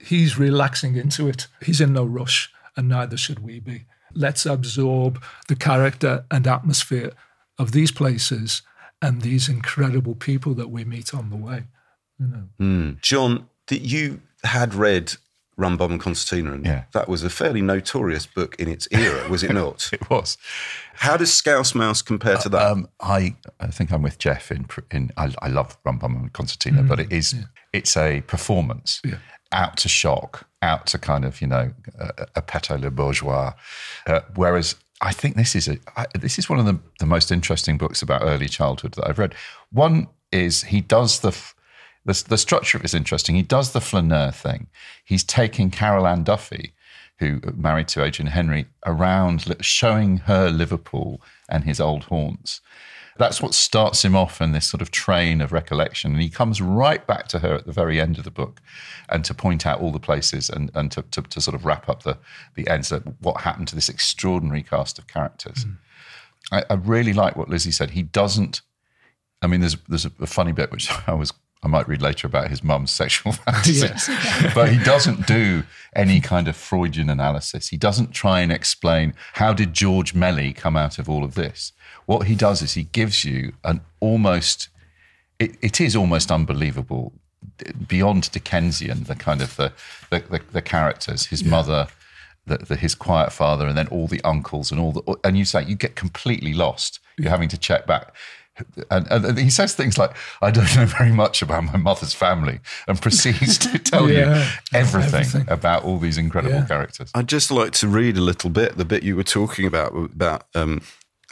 [0.00, 1.46] he's relaxing into it.
[1.62, 3.84] He's in no rush, and neither should we be.
[4.14, 7.12] Let's absorb the character and atmosphere
[7.58, 8.62] of these places
[9.02, 11.64] and these incredible people that we meet on the way.
[12.18, 12.44] You know.
[12.58, 12.90] Hmm.
[13.02, 15.14] John, that you had read
[15.56, 16.84] Rum Bum and Concertina, and Yeah.
[16.92, 19.88] that was a fairly notorious book in its era, was it not?
[19.92, 20.36] It was.
[20.94, 22.70] How does Scouse Mouse compare to that?
[22.70, 26.32] Um, I I think I'm with Jeff in in I, I love Rum Bum and
[26.32, 27.34] Concertina, but it is
[27.78, 29.18] it's a performance Yeah.
[29.52, 31.66] out to shock, out to kind of you know
[31.98, 33.52] a, épater le bourgeois.
[34.06, 37.30] Uh, whereas I think this is a I, this is one of the the most
[37.30, 39.34] interesting books about early childhood that I've read.
[39.72, 41.32] One is he does the.
[42.06, 43.34] the, the structure of it is interesting.
[43.36, 44.66] He does the flaneur thing.
[45.10, 46.74] He's taking Carol Ann Duffy,
[47.20, 51.12] who married to Adrian Henry, around showing her Liverpool
[51.48, 52.60] and his old haunts.
[53.16, 56.12] That's what starts him off in this sort of train of recollection.
[56.12, 58.60] And he comes right back to her at the very end of the book
[59.08, 61.88] and to point out all the places and, and to, to, to sort of wrap
[61.88, 62.18] up the,
[62.54, 65.64] the ends of what happened to this extraordinary cast of characters.
[65.64, 65.72] Hmm.
[66.52, 67.90] I, I really like what Lizzie said.
[67.90, 68.62] He doesn't
[69.44, 71.32] I mean, there's there's a funny bit which I was
[71.64, 74.08] I might read later about his mum's sexual fantasies,
[74.54, 75.64] but he doesn't do
[75.96, 77.68] any kind of Freudian analysis.
[77.68, 81.72] He doesn't try and explain how did George Melly come out of all of this.
[82.06, 84.68] What he does is he gives you an almost
[85.38, 87.12] it, it is almost unbelievable
[87.88, 89.72] beyond Dickensian the kind of the
[90.10, 91.88] the, the, the characters his mother
[92.46, 95.44] the, the, his quiet father and then all the uncles and all the and you
[95.44, 97.00] say you get completely lost.
[97.16, 98.14] You're having to check back
[98.90, 102.60] and, and, he says things like, "I don't know very much about my mother's family,"
[102.86, 105.48] and proceeds to tell Yeah, you everything, everything.
[105.48, 106.66] about all these incredible Yeah.
[106.66, 107.10] characters.
[107.14, 110.46] I'd just like to read a little bit, the bit you were talking about, about
[110.54, 110.82] um,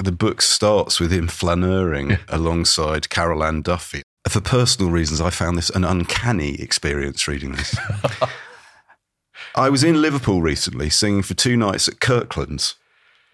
[0.03, 4.03] the book starts with him flaneuring alongside Carol Ann Duffy.
[4.29, 7.77] For personal reasons, I found this an uncanny experience reading this.
[9.55, 12.77] I was in Liverpool recently singing for two nights at Kirkland's.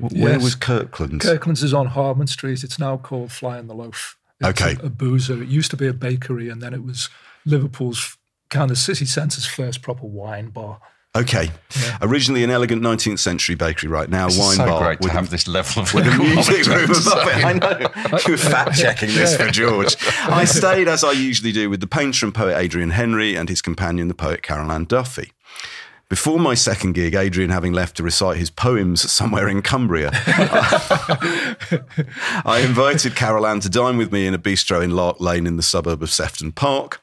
[0.00, 0.42] W- Where Yes.
[0.42, 1.24] was Kirkland's?
[1.24, 2.62] Kirkland's is on Hardman Street.
[2.64, 4.16] It's now called Fly in the Loaf.
[4.40, 4.76] It's Okay.
[4.82, 5.42] A, a boozer.
[5.42, 7.08] It used to be a bakery, and then it was
[7.44, 8.16] Liverpool's
[8.50, 10.78] kind of city centre's first proper wine bar.
[11.16, 11.50] Okay.
[12.00, 15.16] Originally an elegant 19th century bakery, right now It's wine so bar great with to
[15.16, 17.44] a- have this level of with a music room above it.
[17.44, 18.18] I know.
[18.28, 19.96] You're fact checking this for George.
[20.28, 23.61] I stayed, as I usually do, with the painter and poet Adrian Henri and his
[23.62, 25.32] companion, the poet Carol Ann Duffy.
[26.08, 30.10] Before my second gig, Adrian having left to recite his poems somewhere in Cumbria,
[32.46, 35.58] I invited Carol Ann to dine with me in a bistro in Lark Lane in
[35.58, 37.02] the suburb of Sefton Park.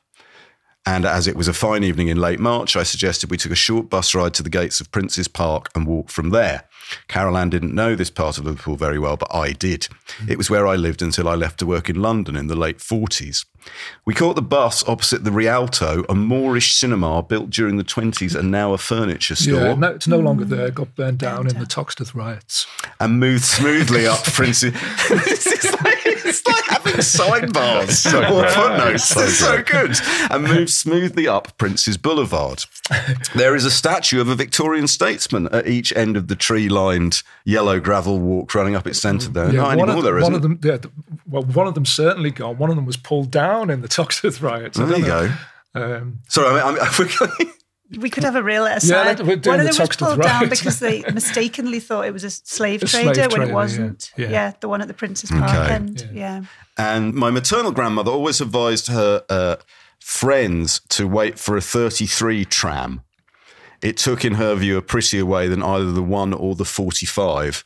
[0.88, 3.56] And as it was a fine evening in late March, I suggested we took a
[3.56, 6.64] short bus ride to the gates of Prince's Park and walk from there.
[7.08, 9.88] Carol Ann didn't know this part of Liverpool very well, but I did.
[10.20, 10.32] Hmm.
[10.32, 12.80] It was where I lived until I left to work in London in the late
[12.80, 13.46] 40s.
[14.06, 18.52] We caught the bus opposite the Rialto, a Moorish cinema built during the 20s and
[18.52, 20.68] now a furniture store Yeah, no, it's no longer there.
[20.68, 22.68] It got burned down in the Toxteth riots.
[23.00, 24.72] and moved smoothly up Prince's.
[26.26, 29.16] it's, like, having sidebars or footnotes.
[29.16, 29.96] it's so good.
[30.32, 32.66] And moved smoothly up Prince's Boulevard.
[33.36, 37.80] There is a statue of a Victorian statesman at each end of the tree-lined yellow
[37.80, 39.48] gravel walk running up its centre there.
[39.48, 40.36] Yeah, Not one, anymore, of, there one isn't.
[40.36, 40.94] of them, yeah, th-
[41.28, 42.58] well, one of them certainly gone.
[42.58, 44.78] One of them was pulled down in the Toxteth riots.
[44.78, 45.32] There you don't go.
[45.76, 47.52] Um, Sorry, I mean, I'm, we're going,
[47.98, 49.20] We could have a real Yeah, aside.
[49.20, 52.14] let- we're doing one of them was Toxteth pulled down because they mistakenly thought it
[52.14, 54.12] was a slave A trader slave when trader, it wasn't.
[54.18, 54.54] Yeah.
[54.60, 55.74] the one at the Prince's Park Okay.
[55.74, 56.10] end.
[56.14, 56.44] Yeah.
[56.78, 59.56] And my maternal grandmother always advised her uh,
[60.00, 63.02] friends to wait for a 33 tram.
[63.82, 67.64] It took, in her view, a prettier way than either the 1 or the 45,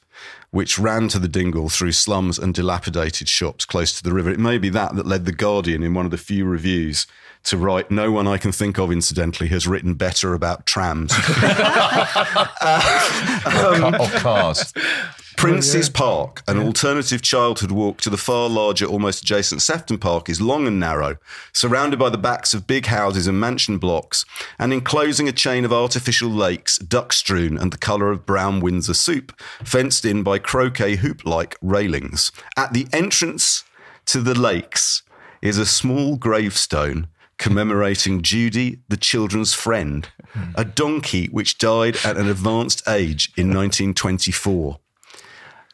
[0.52, 4.30] which ran to the dingle through slums and dilapidated shops close to the river.
[4.30, 7.08] It may be that that led The Guardian in one of the few reviews
[7.50, 11.14] to write, No one I can think of, incidentally, has written better about trams.
[13.46, 14.74] Um, of cars.
[15.38, 20.42] Prince's Park, an alternative childhood walk to the far larger, almost adjacent Sefton Park, is
[20.42, 21.16] long and narrow,
[21.54, 24.26] surrounded by the backs of big houses and mansion blocks,
[24.60, 28.94] and enclosing a chain of artificial lakes, duck strewn and the colour of brown Windsor
[28.94, 29.32] soup,
[29.64, 32.34] fenced in by croquet hoop like railings.
[32.58, 33.64] At the entrance
[34.08, 35.04] to the lakes
[35.42, 37.08] is a small gravestone
[37.40, 40.08] commemorating Judy, the children's friend,
[40.56, 44.78] a donkey which died at an advanced age in 1924.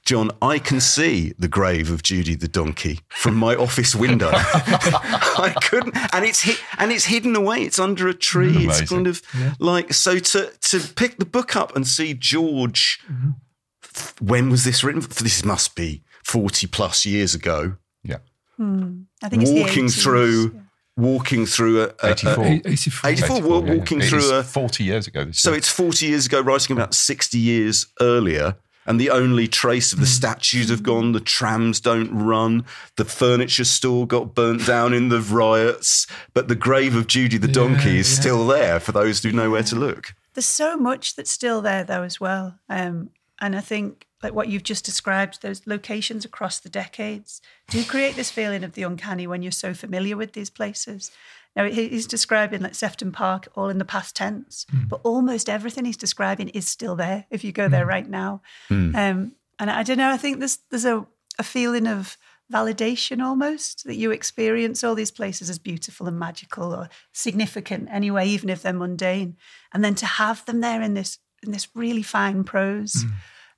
[0.06, 4.30] John, I can see the grave of Judy the donkey from my office window.
[4.34, 7.64] I couldn't, and it's hid, and it's hidden away.
[7.64, 8.68] It's under a tree.
[8.68, 9.24] It's kind of
[9.60, 13.00] like so to to pick the book up and see George.
[13.12, 14.26] Mm-hmm.
[14.26, 15.02] When was this written?
[15.02, 17.78] This must be forty plus years ago.
[18.04, 18.20] Yeah.
[18.58, 19.02] Hmm.
[19.24, 20.04] I think it's the Walking 80s.
[20.04, 20.65] through,
[20.98, 22.46] walking through a, a, 84.
[22.46, 23.10] a- 84.
[23.10, 23.74] 84, wa- yeah, yeah.
[23.78, 25.26] walking It through a 40 years ago.
[25.26, 25.58] This so year.
[25.58, 28.56] it's 40 years ago, writing about 60 years earlier.
[28.88, 31.14] And the only trace of the statues have gone.
[31.14, 32.66] The trams don't run.
[32.98, 36.06] The furniture store got burnt down in the riots.
[36.36, 38.22] But the grave of Judy the donkey is yeah.
[38.22, 40.14] still there for those who know where to look.
[40.36, 42.60] There's so much that's still there though as well.
[42.70, 43.10] Um,
[43.42, 48.16] and I think like what you've just described, those locations across the decades do create
[48.16, 51.12] this feeling of the uncanny when you're so familiar with these places.
[51.56, 54.88] Now he's describing like Sefton Park all in the past tense, hmm.
[54.88, 57.90] but almost everything he's describing is still there if you go there hmm.
[57.90, 58.42] right now.
[58.68, 58.96] Hmm.
[58.96, 61.06] Um, and I don't know, I think there's there's a,
[61.40, 62.18] a feeling of
[62.52, 68.28] validation almost that you experience all these places as beautiful and magical or significant anyway,
[68.28, 69.38] even if they're mundane.
[69.74, 73.06] And then to have them there in this in this really fine prose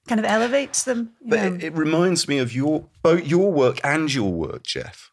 [0.07, 1.11] kind of elevates them.
[1.21, 1.55] you But know.
[1.55, 5.11] it, it reminds me of your both your work and your work, Jeff.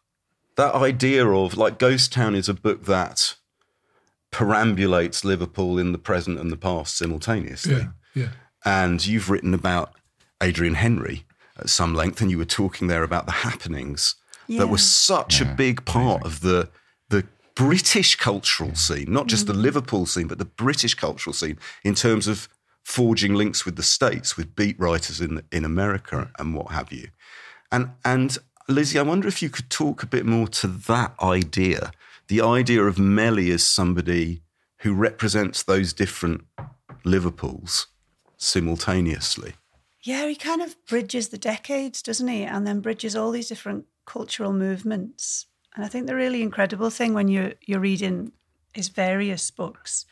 [0.55, 3.35] That idea of like Ghost Town is a book that
[4.31, 7.75] perambulates Liverpool in the present and the past simultaneously.
[7.75, 8.29] Yeah, yeah.
[8.63, 9.93] And you've written about
[10.41, 11.25] Adrian Henri
[11.57, 14.15] at some length, and you were talking there about the happenings
[14.47, 14.59] Yeah.
[14.59, 16.69] that were such a big part of the
[17.09, 17.25] the
[17.55, 19.61] British cultural scene, not just the mm.
[19.61, 22.49] Liverpool scene, but the British cultural scene in terms of
[22.85, 27.09] forging links with the states, with beat writers in in America and what have you.
[27.71, 28.37] And and
[28.69, 31.91] Lizzie, I wonder if you could talk a bit more to that idea,
[32.27, 34.41] the idea of Melly as somebody
[34.79, 36.45] who represents those different
[37.03, 37.87] Liverpools
[38.37, 39.53] simultaneously.
[40.01, 42.43] Yeah, he kind of bridges the decades, doesn't he?
[42.43, 45.47] And then bridges all these different cultural movements.
[45.75, 48.31] And I think the really incredible thing when you're you're reading
[48.73, 50.05] his various books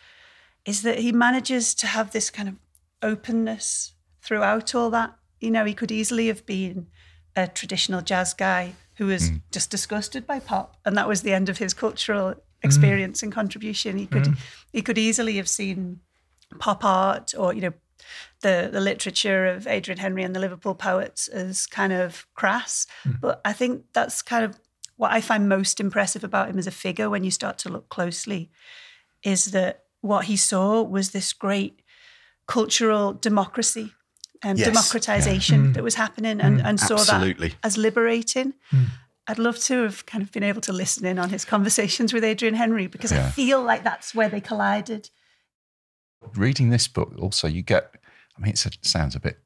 [0.65, 2.55] is that he manages to have this kind of
[3.03, 5.15] openness throughout all that.
[5.39, 6.87] You know, he could easily have been
[7.35, 9.37] a traditional jazz guy who was hmm.
[9.51, 13.97] just disgusted by pop, and that was the end of his cultural experience and contribution.
[13.97, 14.33] He could hmm.
[14.71, 15.99] he could easily have seen
[16.59, 17.73] pop art or you know
[18.41, 22.87] the the literature of Adrian Henri and the Liverpool poets as kind of crass.
[23.03, 23.11] Hmm.
[23.21, 24.59] But I think that's kind of
[24.95, 27.89] what I find most impressive about him as a figure when you start to look
[27.89, 28.51] closely
[29.23, 31.81] is that what he saw was this great
[32.47, 33.93] cultural democracy
[34.41, 34.67] and Yes.
[34.67, 36.65] democratization that was happening and, mm.
[36.65, 37.49] and saw Absolutely.
[37.49, 38.53] that as liberating.
[38.71, 38.85] Mm.
[39.27, 42.25] I'd love to have kind of been able to listen in on his conversations with
[42.25, 45.09] Adrian Henri because I feel like that's where they collided.
[46.35, 47.95] reading this book also you get
[48.37, 49.39] i mean it sounds a bit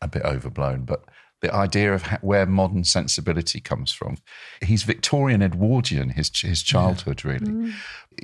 [0.00, 1.04] a bit overblown but
[1.40, 4.16] the idea of ha- where modern sensibility comes from
[4.62, 7.72] he's victorian edwardian his his childhood really mm.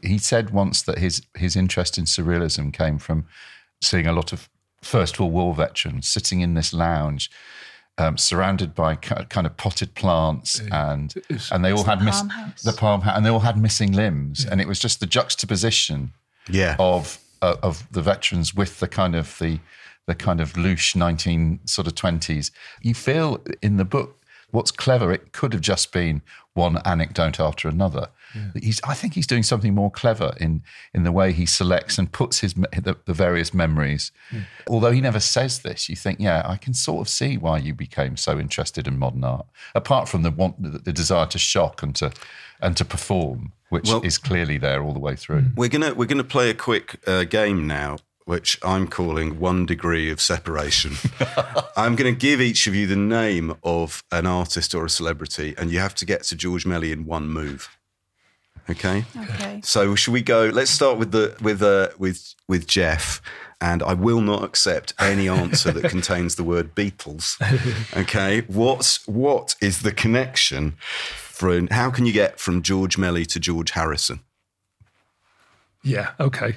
[0.02, 3.26] he said once that his his interest in surrealism came from
[3.80, 4.48] seeing a lot of
[4.82, 7.30] first world war veterans sitting in this lounge
[7.98, 11.14] um, surrounded by kind of potted plants and
[11.52, 14.44] and they all had miss, palm the palm house and they all had missing limbs
[14.44, 16.12] and it was just the juxtaposition
[16.48, 16.76] Yeah.
[16.78, 19.58] of uh, of the veterans with the kind of the
[20.06, 22.50] the kind of louche nineteen sort of twenties.
[22.82, 24.16] You feel in the book
[24.50, 25.12] what's clever.
[25.12, 26.22] It could have just been
[26.54, 28.08] one anecdote after another.
[28.54, 30.62] He's, I think he's doing something more clever in
[30.94, 34.12] in the way he selects and puts his the, the various memories.
[34.68, 37.74] Although he never says this, you think, yeah, I can sort of see why you
[37.74, 39.46] became so interested in modern art.
[39.74, 42.12] Apart from the want, the, the desire to shock and to
[42.60, 45.46] and to perform, which Well- is clearly there all the way through.
[45.56, 50.10] We're gonna we're gonna play a quick uh, game now, which I'm calling one degree
[50.10, 50.92] of separation.
[51.76, 55.70] I'm gonna give each of you the name of an artist or a celebrity, and
[55.70, 57.68] you have to get to George Melly in one move.
[58.70, 59.04] Okay.
[59.16, 59.60] Okay.
[59.64, 60.50] So should we go?
[60.52, 63.20] Let's start with the with uh, with with Jeff,
[63.60, 67.36] and I will not accept any answer that contains the word Beatles.
[67.96, 70.76] Okay, what's what is the connection?
[71.40, 71.66] from?
[71.68, 74.20] how can you get from George Melly to George Harrison?
[75.82, 76.56] Yeah, okay.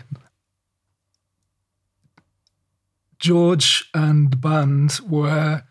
[3.17, 5.63] George and band were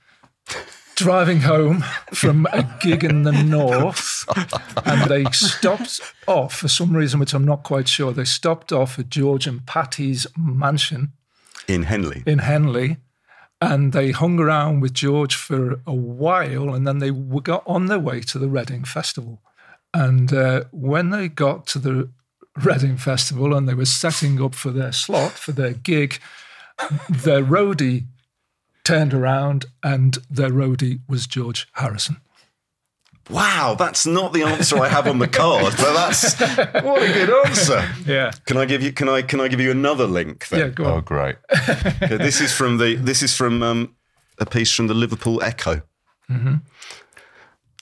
[0.94, 4.11] driving home from a gig in the north
[4.84, 8.12] and they stopped off for some reason, which I'm not quite sure.
[8.12, 11.12] They stopped off at George and Pattie's mansion
[11.68, 12.22] In Henley.
[12.26, 12.98] in Henley
[13.60, 18.00] and they hung around with George for a while and then they got on their
[18.00, 19.40] way to the Reading Festival.
[19.94, 22.10] And uh, when they got to the
[22.64, 26.18] Reading Festival and they were setting up for their slot, for their gig,
[27.08, 28.06] their roadie
[28.84, 32.16] turned around and their roadie was George Harrison.
[33.30, 36.38] Wow, that's not the answer I have on the card, but that's
[36.82, 37.88] what a good answer.
[38.06, 38.32] Yeah.
[38.46, 38.92] Can I give you?
[38.92, 39.22] Can I?
[39.22, 40.48] Can I give you another link?
[40.48, 40.60] Then?
[40.60, 40.90] Yeah, go on.
[40.90, 41.36] Oh, great.
[41.52, 42.96] Okay, this is from the.
[42.96, 43.94] This is from um,
[44.38, 45.82] a piece from the Liverpool Echo.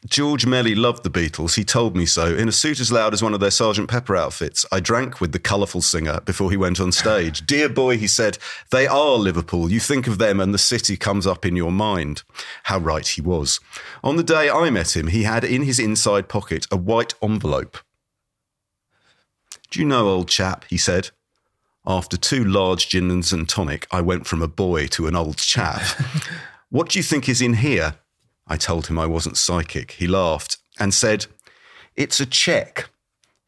[0.06, 1.56] George Melly loved the Beatles.
[1.56, 2.34] He told me so.
[2.34, 5.32] In a suit as loud as one of their Sergeant Pepper outfits, I drank with
[5.32, 7.44] the colourful singer before he went on stage.
[7.46, 8.38] Dear boy, he said,
[8.70, 9.70] they are Liverpool.
[9.70, 12.22] You think of them and the city comes up in your mind.
[12.64, 13.60] How right he was.
[14.02, 17.76] On the day I met him, he had in his inside pocket a white envelope.
[19.70, 21.10] Do you know, old chap, he said,
[21.86, 25.82] after two large gins and tonic, I went from a boy to an old chap.
[26.70, 27.96] what do you think is in here?
[28.50, 29.92] I told him I wasn't psychic.
[29.92, 31.26] He laughed and said,
[31.94, 32.90] It's a check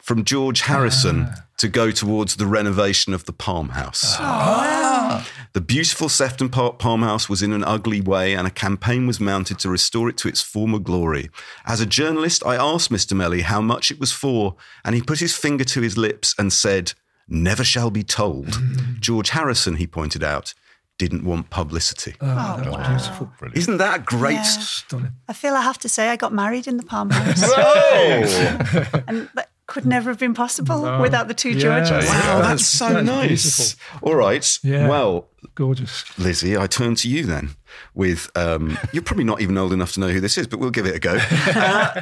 [0.00, 1.44] from George Harrison ah.
[1.58, 4.16] to go towards the renovation of the Palm House.
[4.18, 4.82] Ah.
[5.14, 5.28] Ah.
[5.52, 9.20] The beautiful Sefton Park Palm House was in an ugly way, and a campaign was
[9.20, 11.30] mounted to restore it to its former glory.
[11.66, 13.14] As a journalist, I asked Mr.
[13.14, 16.52] Melly how much it was for, and he put his finger to his lips and
[16.52, 16.92] said,
[17.28, 18.46] Never shall be told.
[18.46, 19.00] Mm.
[19.00, 20.54] George Harrison, he pointed out,
[21.02, 22.14] didn't want publicity.
[22.20, 23.32] Oh, Beautiful.
[23.54, 24.34] Isn't that great?
[24.34, 24.42] Yeah.
[24.42, 25.12] Stunning.
[25.28, 27.42] I feel I have to say I got married in the Palm House.
[27.56, 29.02] Oh!
[29.08, 31.00] and that could never have been possible No.
[31.00, 31.60] without the two Yeah.
[31.84, 32.08] Georges.
[32.08, 33.74] Wow, That that's so that is nice.
[33.74, 34.08] beautiful.
[34.08, 34.58] All right.
[34.62, 34.88] Yeah.
[34.88, 36.04] Well, Gorgeous.
[36.18, 37.50] Lizzie, I turn to you then.
[37.94, 40.70] With um, you're probably not even old enough to know who this is, but we'll
[40.70, 41.18] give it a go.
[41.54, 42.00] Uh,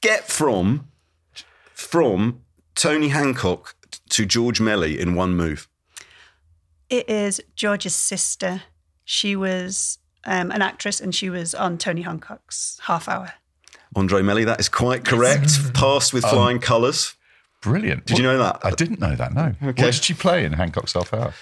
[0.00, 0.88] get from
[1.74, 2.40] from
[2.74, 3.74] Tony Hancock
[4.10, 5.68] to George Melly in one move.
[6.90, 8.62] It is George's sister.
[9.04, 13.32] She was um, an actress and she was on Tony Hancock's Half Hour.
[13.96, 15.74] Andrée Melly, that is quite correct.
[15.74, 17.14] Passed with flying colours.
[17.62, 18.06] Brilliant.
[18.06, 18.60] Did you know that?
[18.62, 19.32] I didn't know that.
[19.34, 19.54] No.
[19.60, 21.34] What did she play in Hancock's Half Hour?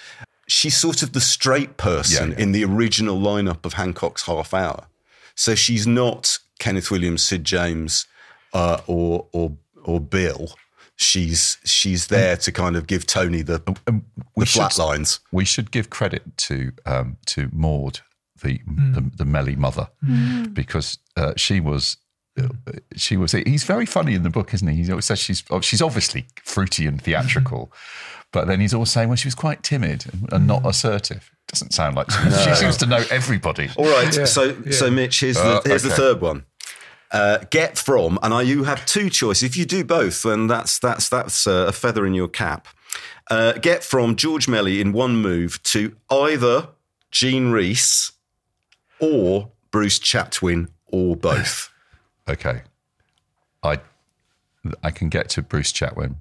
[0.49, 2.43] she's sort of the straight person Yeah, yeah.
[2.43, 4.87] in the original lineup of Hancock's Half Hour.
[5.35, 8.07] So she's not Kenneth Williams, Sid James,
[8.53, 10.55] uh, or or or Bill.
[10.99, 13.59] She's she's there to kind of give Tony the
[14.35, 15.19] the should- flat lines.
[15.31, 17.99] We should give credit to um, to Maud,
[18.41, 18.93] the Hmm.
[18.93, 19.89] the, the Melly mother,
[20.53, 21.97] because uh, she was.
[22.39, 22.47] uh,
[22.95, 23.31] She was.
[23.33, 24.83] He's very funny in the book, isn't he?
[24.83, 27.71] He always says she's oh, she's obviously fruity and theatrical,
[28.31, 31.29] but then he's always saying, well, she was quite timid and, and not assertive.
[31.47, 32.09] Doesn't sound like
[32.43, 33.69] she, she seems to know everybody.
[33.77, 34.15] All right.
[34.17, 34.71] Yeah, so yeah.
[34.71, 36.43] so Mitch, here's Uh, the here's the third one.
[37.11, 39.43] Uh, get from, and I, you have two choices.
[39.43, 42.67] If you do both, then that's that's that's uh, a feather in your cap.
[43.29, 46.69] Uh, get from George Melly in one move to either
[47.11, 48.11] Jean Rhys
[48.99, 51.71] or Bruce Chatwin or both.
[52.29, 52.63] Okay.
[53.63, 53.79] I
[54.83, 56.17] I can get to Bruce Chatwin.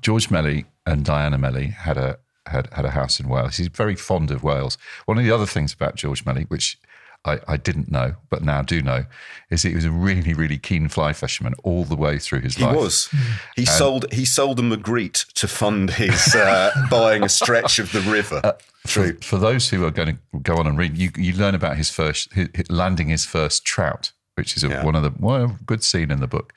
[0.00, 3.56] George Melly and Diana Melly had a had had a house in Wales.
[3.56, 4.78] He's very fond of Wales.
[5.06, 6.78] One of the other things about George Melly, which
[7.26, 9.04] I, I didn't know but now do know,
[9.50, 12.64] is he was a really really keen fly fisherman all the way through his He
[12.64, 12.74] life.
[12.74, 13.08] He was.
[13.56, 18.00] He sold he sold a Magritte to fund his uh, buying a stretch of the
[18.02, 18.54] river.
[18.86, 19.16] True.
[19.22, 21.88] For those who are going to go on and read, you you learn about his
[21.90, 24.84] first hi hi- landing his first trout, which is a, Yeah.
[24.84, 26.52] one of the one good scene in the book.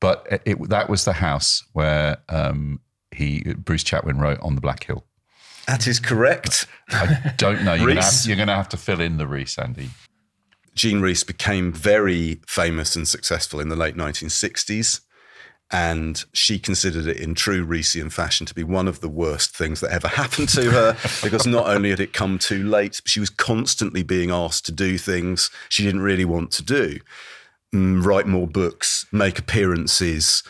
[0.00, 4.60] But it, it- that was the house where um, he Bruce Chatwin wrote on the
[4.62, 5.04] Black Hill.
[5.66, 6.66] That is correct.
[6.90, 7.74] I don't know.
[7.74, 9.90] You're going to have to fill in the Rhys, Andy.
[10.76, 15.00] Jean Rhys became very famous and successful in the late 1960s.
[15.72, 19.80] And she considered it in true Rhysian fashion to be one of the worst things
[19.80, 23.30] that ever happened to her because not only had it come too late, she was
[23.30, 27.00] constantly being asked to do things she didn't really want to do.
[27.74, 30.44] Mm, write more books, make appearances,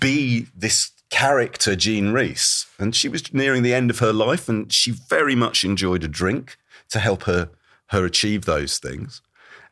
[0.00, 2.66] be this character, Jean Rhys.
[2.78, 6.08] And she was nearing the end of her life and she very much enjoyed a
[6.08, 6.58] drink
[6.90, 7.48] to help her,
[7.86, 9.22] her achieve those things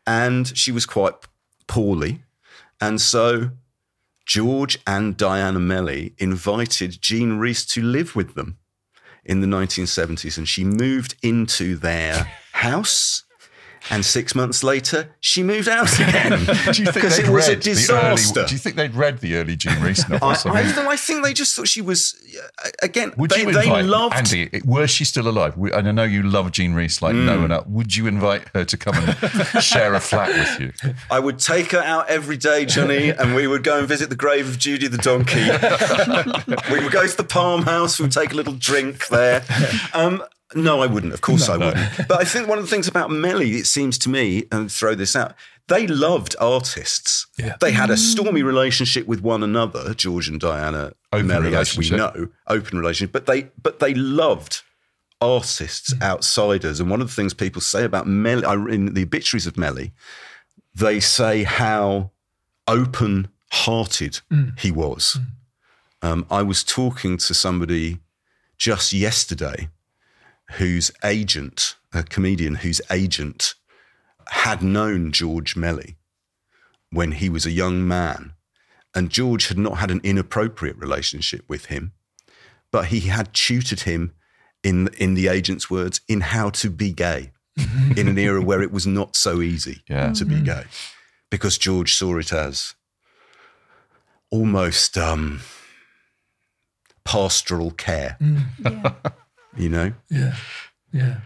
[0.06, 1.14] and she was quite
[1.66, 2.22] poorly.
[2.80, 3.50] And so
[4.26, 8.58] George and Diana Melly invited Jean Rhys to live with them
[9.24, 13.24] in the 1970s, and she moved into their house.
[13.90, 17.46] And six months later, she moved out again Do you think because they'd it was
[17.48, 18.40] a read the disaster.
[18.40, 20.16] Early, do you think they'd read the early Jean Rhys I.
[20.20, 22.14] I I, I think they just thought she was
[22.64, 23.12] uh, again.
[23.16, 24.60] would they, you they invite loved Andy?
[24.64, 25.56] Were she still alive?
[25.56, 27.24] And I know you love Jean Rhys like Mm.
[27.26, 27.66] no one else.
[27.68, 30.92] Would you invite her to come and share a flat with you?
[31.10, 34.16] I would take her out every day, Johnny, and we would go and visit the
[34.16, 35.46] grave of Judy the donkey.
[36.72, 37.98] we would go to the Palm House.
[38.00, 39.44] We'd take a little drink there.
[39.94, 40.22] Um,
[40.54, 41.12] no, I wouldn't.
[41.12, 41.76] Of course, I wouldn't.
[42.08, 44.94] But I think one of the things about Melly, it seems to me, and throw
[44.94, 45.34] this out,
[45.68, 47.26] they loved artists.
[47.36, 47.56] Yeah.
[47.60, 47.98] They had a mm.
[47.98, 53.12] stormy relationship with one another, George and Diana Open Melly, as we know, open relationship.
[53.12, 54.62] But they, but they loved
[55.20, 56.02] artists, mm.
[56.02, 56.78] outsiders.
[56.78, 59.92] And one of the things people say about Melly, in the obituaries of Melly,
[60.74, 62.12] they say how
[62.68, 64.56] open hearted mm.
[64.58, 65.18] he was.
[66.02, 67.98] Um, I was talking to somebody
[68.58, 69.68] just yesterday
[70.52, 73.54] whose agent, a comedian whose agent
[74.28, 75.96] had known George Melly
[76.90, 78.32] when he was a young man.
[78.94, 81.92] And George had not had an inappropriate relationship with him,
[82.72, 84.14] but he had tutored him,
[84.62, 87.32] in, in the agent's words, in how to be gay
[87.96, 90.12] in an era where it was not so easy Yeah.
[90.14, 90.64] to be gay
[91.30, 92.74] because George saw it as
[94.30, 95.40] almost um,
[97.04, 98.92] pastoral care, Yeah.
[99.56, 99.92] You know?
[100.10, 100.36] Yeah.
[100.92, 101.20] Yeah.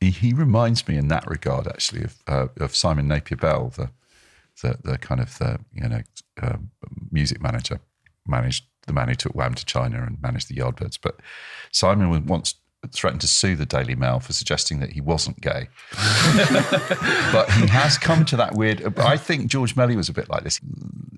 [0.00, 3.90] he, he reminds me in that regard actually of uh, of Simon Napier Bell, the
[4.62, 6.02] the, the kind of the you know
[6.42, 6.70] um,
[7.10, 7.80] music manager,
[8.26, 10.98] managed the man who took Wham to China and managed the Yardbirds.
[11.00, 11.20] But
[11.72, 12.54] Simon was once
[12.92, 15.68] threatened to sue the Daily Mail for suggesting that he wasn't gay.
[17.32, 18.98] but he has come to that weird.
[18.98, 20.60] I think George Melly was a bit like this.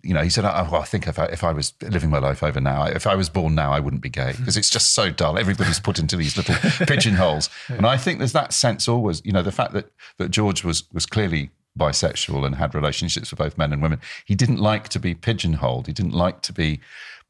[0.03, 2.19] You know, he said, "Oh, well, I think if I, if I was living my
[2.19, 4.95] life over now, if I was born now, I wouldn't be gay because it's just
[4.95, 5.39] so dull.
[5.39, 6.57] Everybody's put into these little
[6.87, 9.21] pigeonholes." And I think there's that sense always.
[9.25, 13.39] You know, the fact that that George was was clearly bisexual and had relationships with
[13.39, 14.01] both men and women.
[14.25, 15.87] He didn't like to be pigeonholed.
[15.87, 16.81] He didn't like to be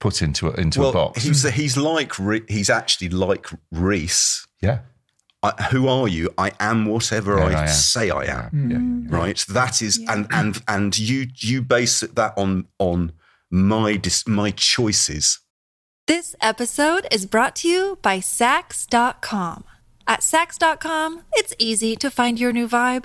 [0.01, 1.23] put into a, into well, a box.
[1.23, 2.13] He's he's like
[2.49, 4.47] he's actually like Rhys.
[4.63, 4.81] yeah.
[5.43, 6.31] I, who are you?
[6.39, 7.69] I am whatever Yeah, I, I am.
[7.69, 9.07] say I am.
[9.11, 9.17] Yeah.
[9.17, 9.45] Right.
[9.51, 13.13] That is, and and and you you base that on on
[13.51, 15.39] my dis, my choices.
[16.07, 19.65] This episode is brought to you by Saks.com.
[20.09, 23.05] At Saks.com, it's easy to find your new vibe.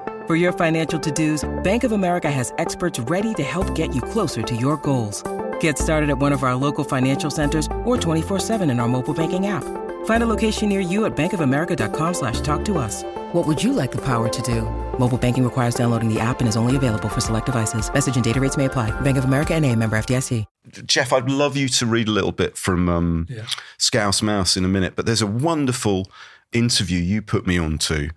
[0.31, 4.41] For your financial to-dos, Bank of America has experts ready to help get you closer
[4.41, 5.21] to your goals.
[5.59, 9.47] Get started at one of our local financial centers or 24-7 in our mobile banking
[9.47, 9.65] app.
[10.05, 13.03] Find a location near you at bankofamerica.com slash talk to us.
[13.33, 14.61] What would you like the power to do?
[14.97, 17.91] Mobile banking requires downloading the app and is only available for select devices.
[17.93, 18.89] Message and data rates may apply.
[19.01, 20.45] Bank of America and a member FDIC.
[20.85, 23.47] Jeff, I'd love you to read a little bit from um, Yeah.
[23.77, 26.07] Scouse Mouse in a minute, but there's a wonderful
[26.53, 28.11] interview you put me onto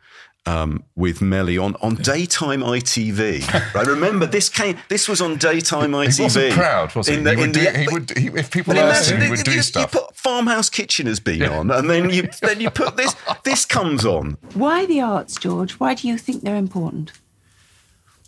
[0.47, 3.75] um, with Melly on, on daytime ITV.
[3.75, 3.87] right?
[3.87, 4.77] Remember, this came.
[4.89, 6.17] This was on daytime ITV.
[6.17, 7.15] He wasn't proud, was he?
[7.15, 9.25] In the- he would do, the- he would, he, if people But asked him, imagine
[9.25, 9.95] he would do you, stuff.
[9.95, 13.15] You put Farmhouse Kitchen has been on, and then you then you put this.
[13.45, 14.37] This comes on.
[14.55, 15.73] Why the arts, George?
[15.73, 17.13] Why do you think they're important?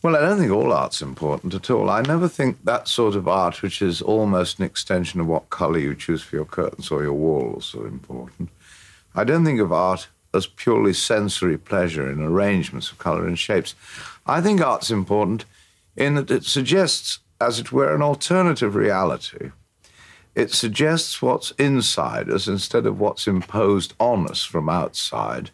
[0.03, 1.91] Well, I don't think all art's important at all.
[1.91, 5.79] I never think that sort of art, which is almost an extension of what colour
[5.79, 8.51] you choose for your curtains or your walls, are important.
[9.15, 13.75] I don't think of art as purely sensory pleasure in arrangements of colour and shapes.
[14.27, 15.45] I think art's important
[15.97, 19.51] in that it suggests, as it were, an alternative reality.
[20.35, 25.51] It suggests what's inside us instead of what's imposed on us from outside.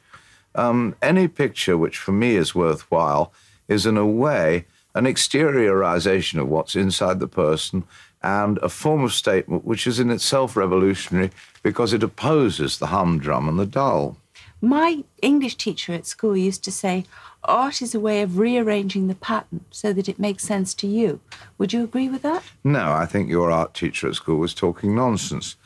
[0.54, 3.32] Um, any picture which for me is worthwhile
[3.68, 7.84] is, in a way, an exteriorization of what's inside the person
[8.22, 11.30] and a form of statement which is in itself revolutionary
[11.62, 14.16] because it opposes the humdrum and the dull.
[14.64, 17.04] My English teacher at school used to say,
[17.42, 21.18] art is a way of rearranging the pattern so that it makes sense to you.
[21.58, 22.44] Would you agree with that?
[22.62, 25.56] No, I think your art teacher at school was talking nonsense.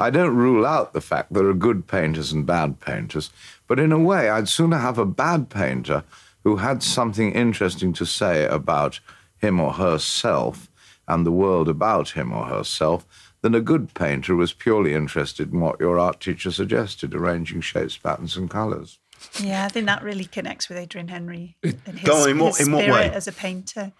[0.00, 3.28] I don't rule out the fact there are good painters and bad painters,
[3.68, 6.02] but in a way, I'd sooner have a bad painter
[6.42, 9.00] who had something interesting to say about
[9.36, 10.70] him or herself
[11.06, 13.04] and the world about him or herself
[13.46, 17.60] than a good painter who was purely interested in what your art teacher suggested, arranging
[17.60, 18.98] shapes, patterns, and colours.
[19.40, 22.66] Yeah, I think that really connects with Adrian Henri and his, Go in what- his
[22.66, 23.08] in what way?
[23.10, 23.92] as a painter.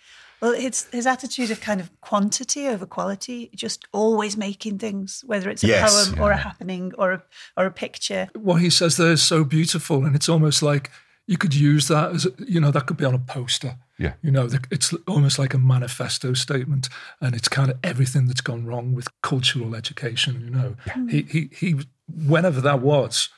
[0.42, 5.48] Well, his his attitude of kind of quantity over quality, just always making things, whether
[5.48, 6.08] it's a Yes.
[6.10, 7.22] poem or a happening or a
[7.56, 8.28] or a picture.
[8.34, 10.90] what he says there is so beautiful, and it's almost like
[11.26, 13.76] you could use that as a- you know that could be on a poster.
[13.98, 14.12] Yeah.
[14.20, 18.66] you know, it's almost like a manifesto statement, and it's kind of everything that's gone
[18.66, 20.40] wrong with cultural education.
[20.44, 20.76] You know,
[21.08, 21.74] he he he,
[22.06, 23.30] whenever that was,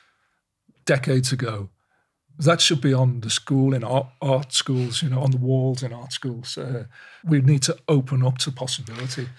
[0.85, 1.69] decades ago,
[2.37, 5.01] that should be on the school in art, art schools.
[5.01, 6.57] You know, on the walls in art schools.
[6.57, 6.85] Uh,
[7.23, 9.29] we need to open up to possibility.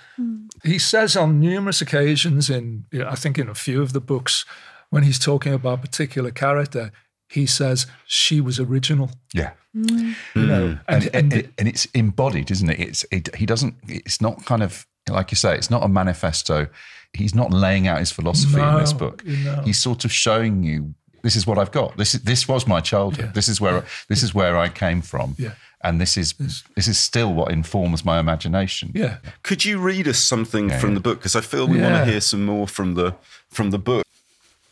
[0.65, 4.01] He says on numerous occasions, in you know, I think in a few of the
[4.01, 4.45] books,
[4.91, 6.93] when he's talking about a particular character,
[7.31, 9.11] he says she was original.
[9.33, 9.53] Yeah.
[9.77, 10.15] Mm.
[10.35, 10.81] You know, mm.
[10.89, 12.81] and, and, and, and it's embodied, isn't it?
[12.81, 13.75] It's it, he doesn't.
[13.87, 15.55] It's not kind of like you say.
[15.55, 16.67] It's not a manifesto.
[17.13, 19.25] He's not laying out his philosophy in this book.
[19.25, 19.63] no.
[19.65, 21.97] He's sort of showing you this is what I've got.
[21.97, 23.35] This is this was my childhood.
[23.35, 25.35] This is where this is where I came from.
[25.39, 25.53] Yeah.
[25.83, 26.35] And this is
[26.75, 28.91] this is still what informs my imagination.
[28.95, 29.17] Yeah.
[29.43, 30.95] Could you read us something Yeah, from yeah.
[30.95, 31.19] the book?
[31.19, 33.15] Because I feel we want to hear some more from the
[33.49, 34.05] from the book.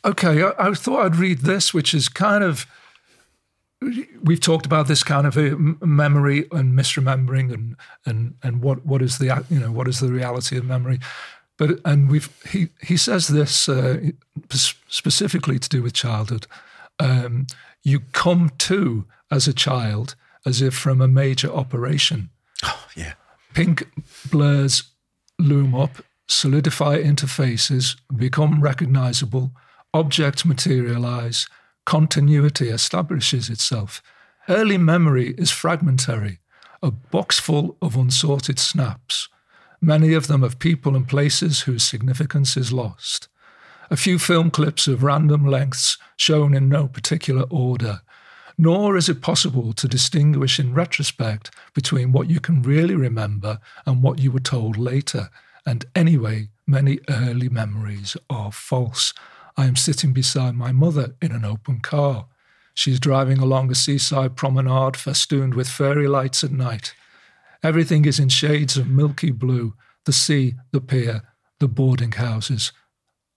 [0.05, 2.67] Okay, I, I thought I'd read this, which is kind of.
[4.23, 9.03] We've talked about this kind of m- memory and misremembering, and and and what what
[9.03, 10.99] is the you know what is the reality of memory,
[11.57, 14.11] but and we've he he says this uh,
[14.51, 16.47] specifically to do with childhood.
[16.99, 17.47] Um,
[17.85, 22.31] you come to as a child as if from a major operation.
[22.97, 23.15] yeah.
[23.55, 23.89] Pink
[24.31, 24.85] blurs
[25.39, 29.53] loom up, solidify into faces, become recognizable,
[29.95, 31.47] objects materialize,
[31.85, 34.03] continuity establishes itself.
[34.49, 36.39] Early memory is fragmentary,
[36.83, 39.29] a box full of unsorted snaps,
[39.81, 43.29] many of them of people and places whose significance is lost.
[43.91, 48.03] A few film clips of random lengths shown in no particular order.
[48.59, 54.03] Nor is it possible to distinguish in retrospect between what you can really remember and
[54.03, 55.31] what you were told later.
[55.65, 59.15] And anyway, Many early memories are false.
[59.59, 62.27] I am sitting beside my mother in an open car.
[62.75, 66.95] She's driving along a seaside promenade festooned with fairy lights at night.
[67.61, 71.23] Everything is in shades of milky blue the sea, the pier,
[71.59, 72.71] the boarding houses.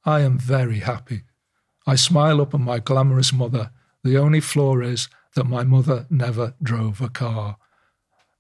[0.06, 1.24] I am very happy.
[1.88, 3.72] I smile up at my glamorous mother.
[4.04, 7.58] The only flaw is that my mother never drove a car.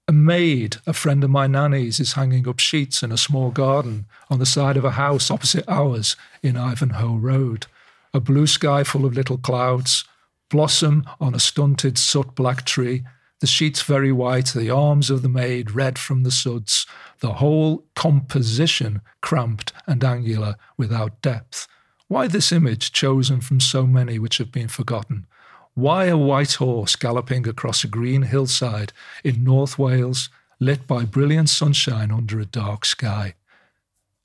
[0.07, 4.07] A maid, a friend of my nanny's, is hanging up sheets in a small garden
[4.29, 7.67] on the side of a house opposite ours in Ivanhoe Road.
[8.13, 10.03] A blue sky full of little clouds,
[10.49, 13.03] blossom on a stunted soot black tree,
[13.39, 16.85] the sheets very white, the arms of the maid red from the suds,
[17.21, 21.67] the whole composition cramped and angular without depth.
[22.07, 25.25] Why this image chosen from so many which have been forgotten?
[25.73, 28.91] Why a white horse galloping across a green hillside
[29.23, 33.35] in North Wales, lit by brilliant sunshine under a dark sky?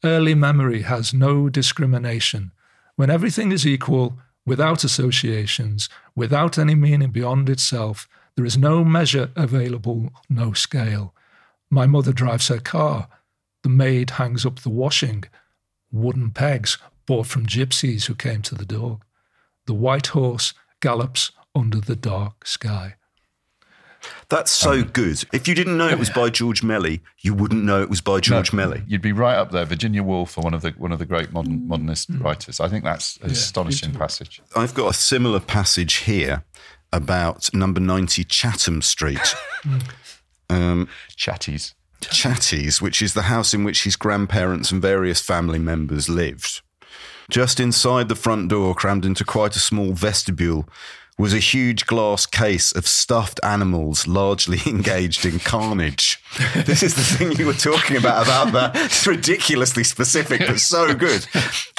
[0.02, 2.50] Early memory has no discrimination.
[2.96, 9.30] When everything is equal, without associations, without any meaning beyond itself, there is no measure
[9.36, 11.14] available, no scale.
[11.70, 13.08] My mother drives her car.
[13.62, 15.24] The maid hangs up the washing.
[15.92, 19.00] Wooden pegs bought from gypsies who came to the door.
[19.66, 22.95] The white horse gallops under the dark sky.
[24.28, 25.24] That's so um, good.
[25.32, 28.20] If you didn't know it was by George Melly, you wouldn't know it was by
[28.20, 28.82] George No, Melly.
[28.86, 29.64] You'd be right up there.
[29.64, 31.66] Virginia Woolf, or one of the one of the great modern mm.
[31.66, 32.22] modernist mm.
[32.22, 32.60] writers.
[32.60, 34.40] I think that's an astonishing passage.
[34.54, 36.44] I've got a similar passage here
[36.92, 39.34] about number 90 Chatham Street.
[39.66, 39.82] Mm.
[40.50, 41.74] um, Chatties.
[42.02, 46.60] Chatties, which is the house in which his grandparents and various family members lived.
[47.28, 50.68] Just inside the front door, crammed into quite a small vestibule,
[51.18, 56.22] was a huge glass case of stuffed animals largely engaged in carnage.
[56.54, 58.76] This is the thing you were talking about, about that.
[58.76, 61.26] It's ridiculously specific, but so good.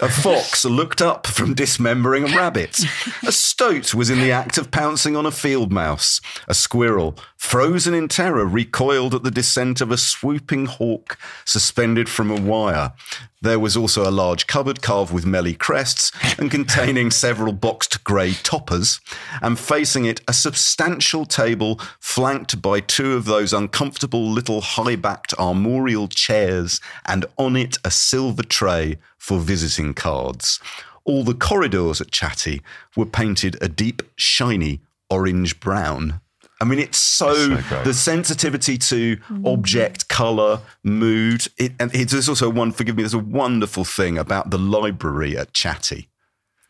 [0.02, 2.80] A fox looked up from dismembering a rabbit.
[3.26, 6.20] A stoat was in the act of pouncing on a field mouse.
[6.48, 12.32] A squirrel, frozen in terror, recoiled at the descent of a swooping hawk suspended from
[12.32, 12.94] a wire.
[13.42, 18.34] There was also a large cupboard carved with melly crests and containing several boxed grey
[18.34, 19.00] toppers,
[19.44, 25.36] and facing it a substantial table flanked by two of those uncomfortable little high backed
[25.38, 30.60] armorial chairs, and on it a silver tray for visiting cards.
[31.04, 32.64] All the corridors at Chatty
[32.96, 34.82] were painted a deep, shiny
[35.12, 36.22] orange brown.
[36.60, 41.48] I mean, it's so, so the sensitivity to object, color, mood.
[41.58, 42.72] It, and it, there's also one.
[42.72, 43.04] Forgive me.
[43.04, 46.10] There's a wonderful thing about the library at Chatty.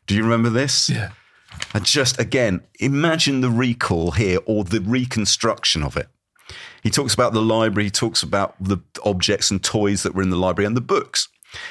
[0.06, 0.90] Do you remember this?
[0.90, 1.12] Yeah.
[1.74, 6.08] And just again, imagine the recall here or the reconstruction of it.
[6.84, 7.86] He talks about the library.
[7.86, 11.28] He talks about the objects and toys that were in the library and the books.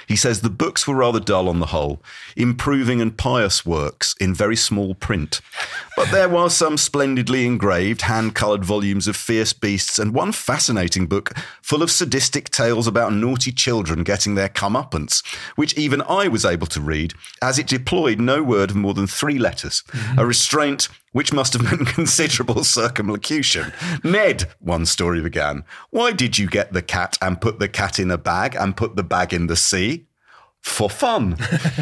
[0.07, 2.03] He says the books were rather dull on the whole,
[2.37, 5.41] improving and pious works in very small print.
[5.97, 11.07] But there were some splendidly engraved, hand coloured volumes of fierce beasts, and one fascinating
[11.07, 15.25] book full of sadistic tales about naughty children getting their comeuppance,
[15.57, 19.07] which even I was able to read, as it deployed no word of more than
[19.07, 19.83] three letters,
[20.17, 23.73] a restraint which must have meant considerable circumlocution.
[24.05, 28.11] Ned, one story began, why did you get the cat and put the cat in
[28.11, 30.05] a bag and put the bag in the sea?
[30.63, 31.39] For fun.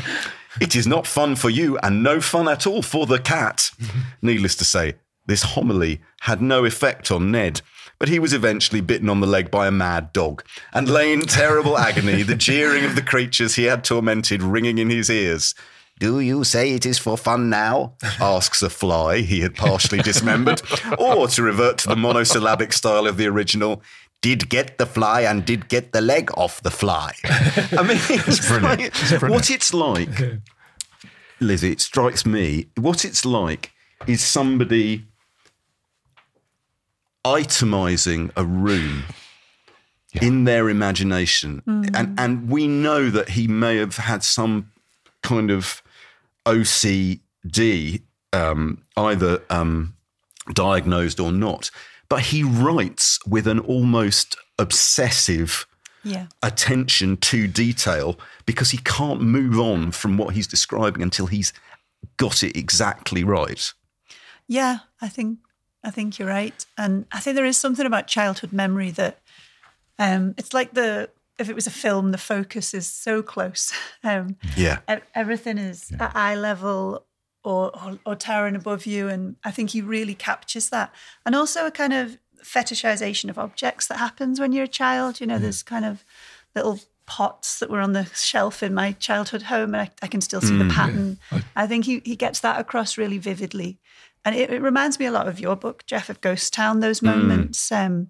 [0.61, 3.73] it is not fun for you and no fun at all for the cat.
[4.23, 4.95] Needless to say,
[5.27, 7.61] this homily had no effect on Ned.
[7.99, 11.23] But he was eventually bitten on the leg by a mad dog and lay in
[11.23, 15.57] terrible agony, the jeering of the creatures he had tormented ringing in his ears.
[16.01, 17.95] Do you say it is for fun now?
[18.21, 20.61] asks a fly he had partially dismembered.
[20.99, 23.81] or to revert to the monosyllabic style of the original,
[24.21, 27.13] did get the fly and did get the leg off the fly.
[27.25, 28.63] I mean, it's brilliant.
[28.81, 29.31] like- It's brilliant.
[29.31, 30.41] what it's like,
[31.41, 33.71] Lizzie, it strikes me, what it's like
[34.07, 35.05] is somebody
[37.25, 39.05] itemizing a room
[40.21, 41.63] in their imagination.
[41.67, 41.91] Mm.
[41.97, 44.71] And, and we know that he may have had some
[45.25, 45.83] kind of
[46.47, 48.03] OCD,
[48.33, 49.95] um, either um,
[50.53, 51.71] diagnosed or not.
[52.09, 55.67] But he writes with an almost obsessive
[56.05, 56.27] Yeah.
[56.43, 61.53] attention to detail because he can't move on from what he's describing until he's
[62.19, 63.73] got it exactly right.
[64.47, 65.39] Yeah, I think
[65.83, 69.19] I think you're right, and I think there is something about childhood memory that
[69.99, 73.73] um, it's like the if it was a film, the focus is so close.
[74.05, 74.81] Um, Yeah.
[75.15, 77.07] everything is at eye level
[77.43, 80.93] or, or or towering above you, and I think he really captures that,
[81.25, 85.21] and also a kind of fetishization of objects that happens when you're a child.
[85.21, 86.05] You know, there's kind of
[86.55, 90.21] little pots that were on the shelf in my childhood home, and I, I can
[90.21, 90.71] still see the Mm.
[90.71, 91.19] pattern.
[91.33, 91.39] Yeah.
[91.57, 93.79] I think he, he gets that across really vividly.
[94.25, 97.01] And it, it reminds me a lot of your book, Jeff, of Ghost Town, those
[97.01, 97.07] Mm.
[97.07, 98.09] moments, um,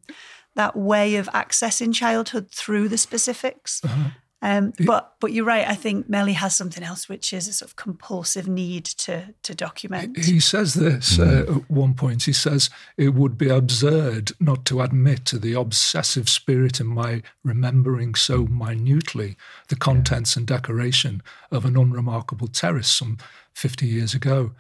[0.54, 3.80] that way of accessing childhood through the specifics.
[3.84, 4.10] Uh-huh.
[4.44, 5.66] Um, but but you're right.
[5.66, 9.54] I think Melly has something else, which is a sort of compulsive need to to
[9.54, 10.18] document.
[10.18, 12.24] He says this uh, at one point.
[12.24, 17.22] He says, It would be absurd not to admit to the obsessive spirit in my
[17.42, 19.38] remembering so minutely
[19.68, 23.16] the contents and decoration of an unremarkable terrace some
[23.54, 24.52] 50 years ago.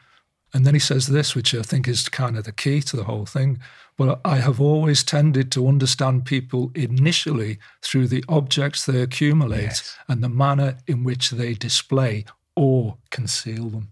[0.54, 3.04] And then he says this, which I think is kind of the key to the
[3.04, 3.58] whole thing.
[3.98, 10.22] But I have always tended to understand people initially through the objects they accumulate and
[10.22, 12.24] the manner in which they display
[12.56, 13.88] or conceal them.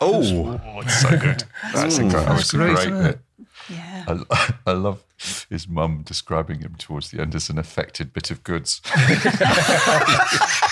[0.00, 1.44] Oh, it's so good.
[1.72, 2.02] That's Mm.
[2.04, 2.34] incredible.
[2.34, 3.16] That's That's great, great.
[3.68, 4.04] Yeah.
[4.30, 5.02] I, I love
[5.48, 8.80] his mum describing him towards the end as an affected bit of goods.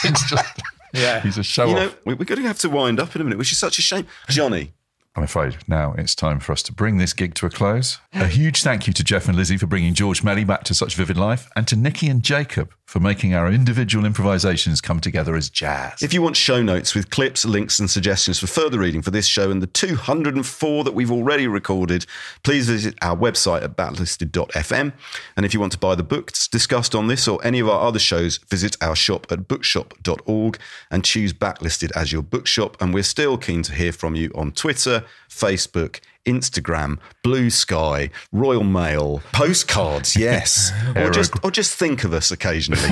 [0.03, 0.61] He's just,
[0.93, 1.78] yeah, he's a show you off.
[2.07, 3.82] know, we're going to have to wind up in a minute, which is such a
[3.82, 4.07] shame.
[4.28, 4.72] Johnny,
[5.17, 7.99] I'm afraid now it's time for us to bring this gig to a close.
[8.13, 10.95] A huge thank you to Jeff and Lizzie for bringing George Melly back to such
[10.95, 15.49] vivid life, and to Nikki and Jacob for making our individual improvisations come together as
[15.49, 16.03] jazz.
[16.03, 19.27] If you want show notes with clips, links, and suggestions for further reading for this
[19.27, 22.05] show and the 204 that we've already recorded,
[22.43, 24.93] please visit our website at backlisted.fm.
[25.37, 27.81] And if you want to buy the books discussed on this or any of our
[27.81, 30.59] other shows, visit our shop at bookshop.org
[30.91, 32.77] and choose Backlisted as your bookshop.
[32.83, 38.65] And we're still keen to hear from you on Twitter, Facebook, Instagram, Blue Sky, Royal
[38.65, 42.91] Mail, postcards, yes, or just or just think of us occasionally.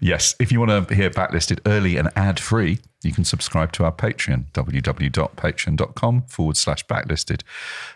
[0.00, 3.84] Yes, if you want to hear Backlisted early and ad free, you can subscribe to
[3.84, 7.42] our Patreon, www.patreon.com forward slash backlisted.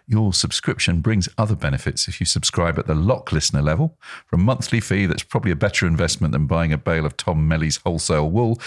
[0.06, 3.98] Your subscription brings other benefits if you subscribe at the lock listener level.
[4.26, 7.48] For a monthly fee that's probably a better investment than buying a bale of Tom
[7.48, 8.60] Melly's wholesale wool,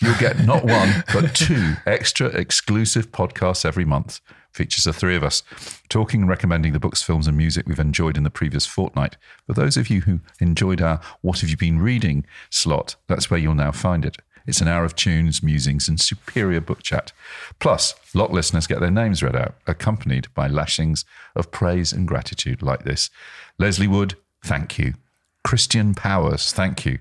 [0.00, 4.20] you'll get not one, but two extra exclusive podcasts every month.
[4.54, 5.42] Features the three of us
[5.88, 9.16] talking and recommending the books, films, and music we've enjoyed in the previous fortnight.
[9.48, 13.40] For those of you who enjoyed our What Have You Been Reading slot, that's where
[13.40, 14.16] you'll now find it.
[14.46, 17.12] It's an hour of tunes, musings, and superior book chat.
[17.58, 22.62] Plus, lot listeners get their names read out, accompanied by lashings of praise and gratitude
[22.62, 23.10] like this
[23.58, 24.94] Leslie Wood, thank you.
[25.42, 27.00] Christian Powers, thank you.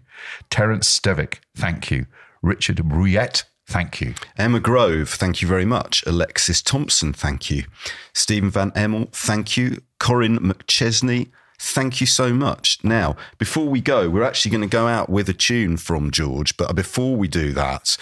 [0.49, 2.07] Terence Stevick, thank you.
[2.41, 4.13] Richard Bruyette, thank you.
[4.37, 6.03] Emma Grove, thank you very much.
[6.05, 7.63] Alexis Thompson, thank you.
[8.13, 9.81] Stephen Van Emmel, thank you.
[9.99, 12.79] Corinne McChesney, thank you so much.
[12.83, 16.57] Now, before we go, we're actually going to go out with a tune from George,
[16.57, 17.97] but before we do that,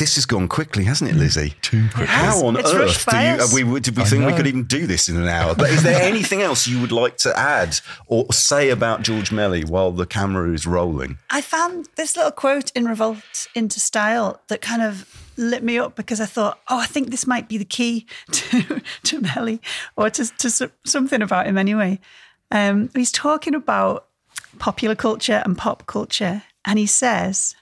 [0.00, 1.50] this has gone quickly, hasn't it, Lizzie?
[1.60, 2.06] Too quickly.
[2.06, 3.22] How on It's earth do you?
[3.22, 3.52] us.
[3.52, 5.54] we, did we I think we could even do this in an hour?
[5.54, 9.62] But is there anything else you would like to add or say about George Melly
[9.62, 11.18] while the camera is rolling?
[11.28, 15.96] I found this little quote in Revolt into Style that kind of lit me up
[15.96, 19.60] because I thought, oh, I think this might be the key to, to Melly
[19.96, 22.00] or to, to something about him anyway.
[22.50, 24.06] Um, he's talking about
[24.58, 26.42] popular culture and pop culture.
[26.64, 27.54] And he says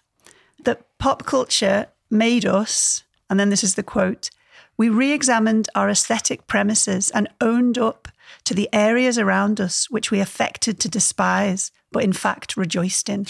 [0.63, 4.31] that pop culture made us, and then this is the quote
[4.77, 8.07] we re examined our aesthetic premises and owned up
[8.45, 13.27] to the areas around us which we affected to despise, but in fact rejoiced in.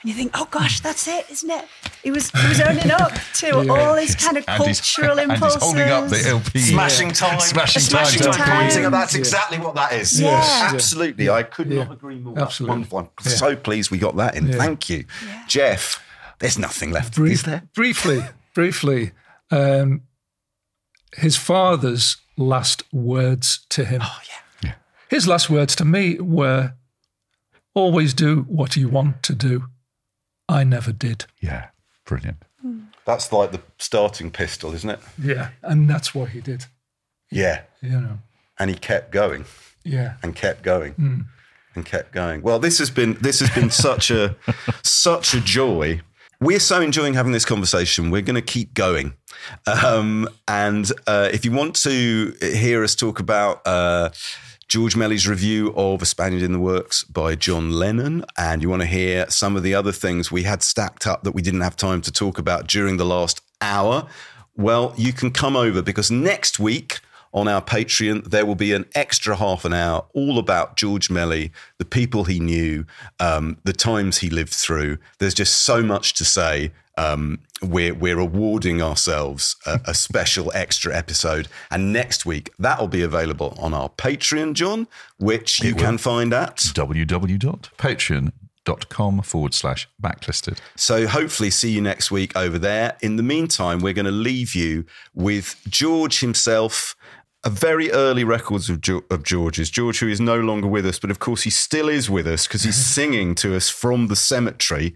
[0.00, 1.64] And you think, oh gosh, that's it, isn't it?
[2.02, 3.72] He was he was owning up to Yeah.
[3.72, 5.62] all his kind of And he's- cultural and he's impulses.
[5.62, 6.58] holding up the LP.
[6.58, 7.38] Smashing time.
[7.38, 8.32] Smashing Smashing time.
[8.32, 8.62] time.
[8.62, 9.18] Pointing, and that's Yeah.
[9.20, 10.18] exactly what that is.
[10.20, 10.70] Yeah.
[10.72, 11.28] Absolutely.
[11.28, 11.84] I could Yeah.
[11.84, 12.36] not agree more.
[12.38, 12.78] Absolutely.
[12.82, 12.98] That's wonderful.
[13.26, 13.36] I'm Yeah.
[13.36, 14.48] so pleased we got that in.
[14.48, 14.56] Yeah.
[14.56, 15.04] Thank you.
[15.46, 16.02] Jeff,
[16.42, 17.62] there's nothing left, Brief- is there?
[17.74, 18.20] Briefly,
[18.54, 19.12] briefly,
[19.50, 20.02] um,
[21.16, 24.00] his father's last words to him.
[24.04, 24.68] Oh, yeah.
[24.70, 24.74] Yeah.
[25.08, 26.74] His last words to me were
[27.74, 29.64] always do what you want to do.
[30.48, 31.24] I never did.
[31.40, 31.68] Yeah,
[32.04, 32.36] brilliant.
[33.04, 35.00] That's like the starting pistol, isn't it?
[35.20, 35.48] Yeah.
[35.62, 36.66] And that's what he did,
[37.30, 37.62] Yeah.
[37.80, 38.18] you know.
[38.58, 39.44] And he kept going
[39.84, 40.14] Yeah.
[40.22, 41.20] and kept going Hmm.
[41.74, 42.42] and kept going.
[42.42, 44.36] Well, this has been this has been such a
[44.82, 46.00] such a joy.
[46.42, 48.10] We're so enjoying having this conversation.
[48.10, 49.14] We're going to keep going.
[49.64, 54.10] Um, and uh, if you want to hear us talk about uh,
[54.66, 58.82] George Melly's review of A Spaniard in the Works by John Lennon, and you want
[58.82, 61.76] to hear some of the other things we had stacked up that we didn't have
[61.76, 64.08] time to talk about during the last hour,
[64.56, 66.98] well, you can come over because next week
[67.32, 71.52] on our Patreon, there will be an extra half an hour all about George Melly,
[71.78, 72.84] the people he knew,
[73.20, 74.98] um, the times he lived through.
[75.18, 76.72] There's just so much to say.
[76.98, 81.48] Um, we're, we're awarding ourselves a, a special extra episode.
[81.70, 86.56] And next week, that'll be available on our Patreon, John, which you can find at.
[86.56, 88.32] www.patreon.com
[88.64, 90.58] com forward slash backlisted.
[90.76, 92.96] So hopefully see you next week over there.
[93.00, 96.96] In the meantime, we're going to leave you with George himself.
[97.44, 99.68] A very early records of, jo- of George's.
[99.68, 102.46] George, who is no longer with us, but of course he still is with us
[102.46, 104.94] because he's singing to us from the cemetery.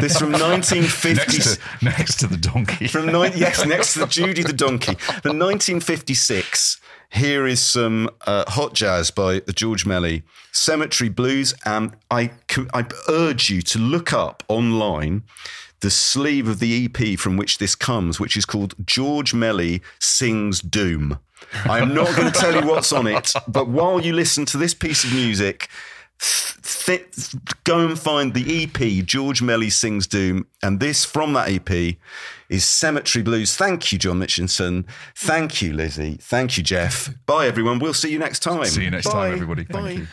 [0.00, 1.08] This from 1950.
[1.38, 2.86] next, to, next to the donkey.
[2.86, 4.94] From ni- yes, next to Judy the donkey.
[5.22, 6.80] The 1956.
[7.12, 10.22] Here is some uh, hot jazz by George Melly,
[10.52, 11.54] Cemetery Blues.
[11.64, 12.30] And I,
[12.72, 15.24] I urge you to look up online
[15.80, 20.60] the sleeve of the EP from which this comes, which is called George Melly Sings
[20.60, 21.18] Doom.
[21.64, 24.56] I am not going to tell you what's on it, but while you listen to
[24.58, 25.68] this piece of music,
[26.20, 27.34] th- th-
[27.64, 30.46] go and find the EP George Melly Sings Doom.
[30.62, 31.96] And this from that EP
[32.48, 33.56] is Cemetery Blues.
[33.56, 34.84] Thank you, John Mitchinson.
[35.16, 36.18] Thank you, Lizzie.
[36.20, 37.10] Thank you, Jeff.
[37.26, 37.78] Bye, everyone.
[37.78, 38.64] We'll see you next time.
[38.66, 39.12] See you next Bye.
[39.12, 39.64] time, everybody.
[39.64, 40.08] Thank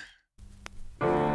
[0.99, 1.07] Bye.
[1.07, 1.26] you.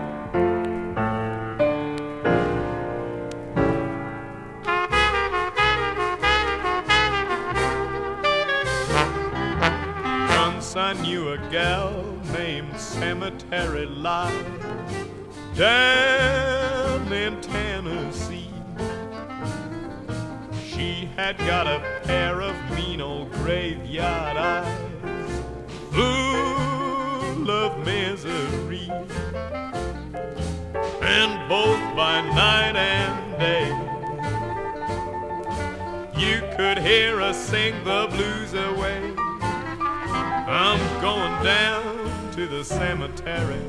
[10.74, 11.92] Once I knew a gal
[12.32, 14.64] named Cemetery Live
[15.54, 18.48] down in Tennessee.
[20.64, 25.42] She had got a pair of mean old graveyard eyes
[25.90, 28.90] full of misery.
[31.02, 33.68] And both by night and day,
[36.18, 39.32] you could hear her sing the blues away.
[40.14, 43.60] I'm going down to the cemetery,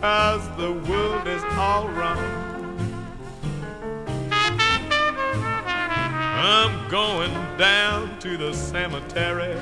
[0.00, 2.18] cause the world is all wrong.
[6.46, 9.58] I'm going down to the cemetery,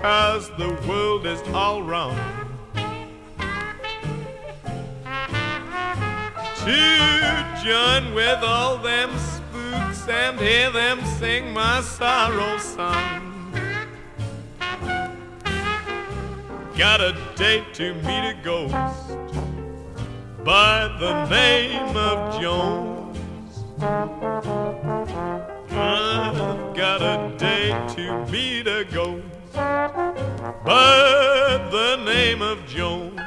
[0.00, 2.18] cause the world is all wrong.
[6.64, 13.39] To join with all them spooks and hear them sing my sorrow song.
[16.80, 18.72] Got a date to meet a ghost
[20.42, 23.18] by the name of Jones.
[25.70, 33.20] I've got a date to meet a ghost by the name of Jones.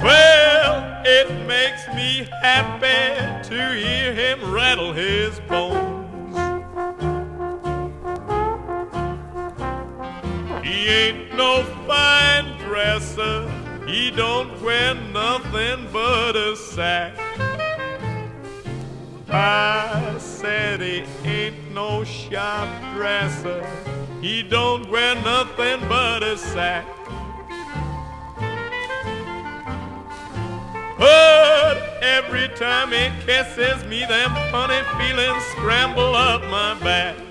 [0.00, 5.87] Well, it makes me happy to hear him rattle his bones.
[10.88, 13.50] Ain't no fine dresser.
[13.86, 17.14] He don't wear nothing but a sack.
[19.28, 23.66] I said he ain't no sharp dresser.
[24.22, 26.86] He don't wear nothing but a sack.
[30.98, 37.27] But every time he kisses me, them funny feelings scramble up my back.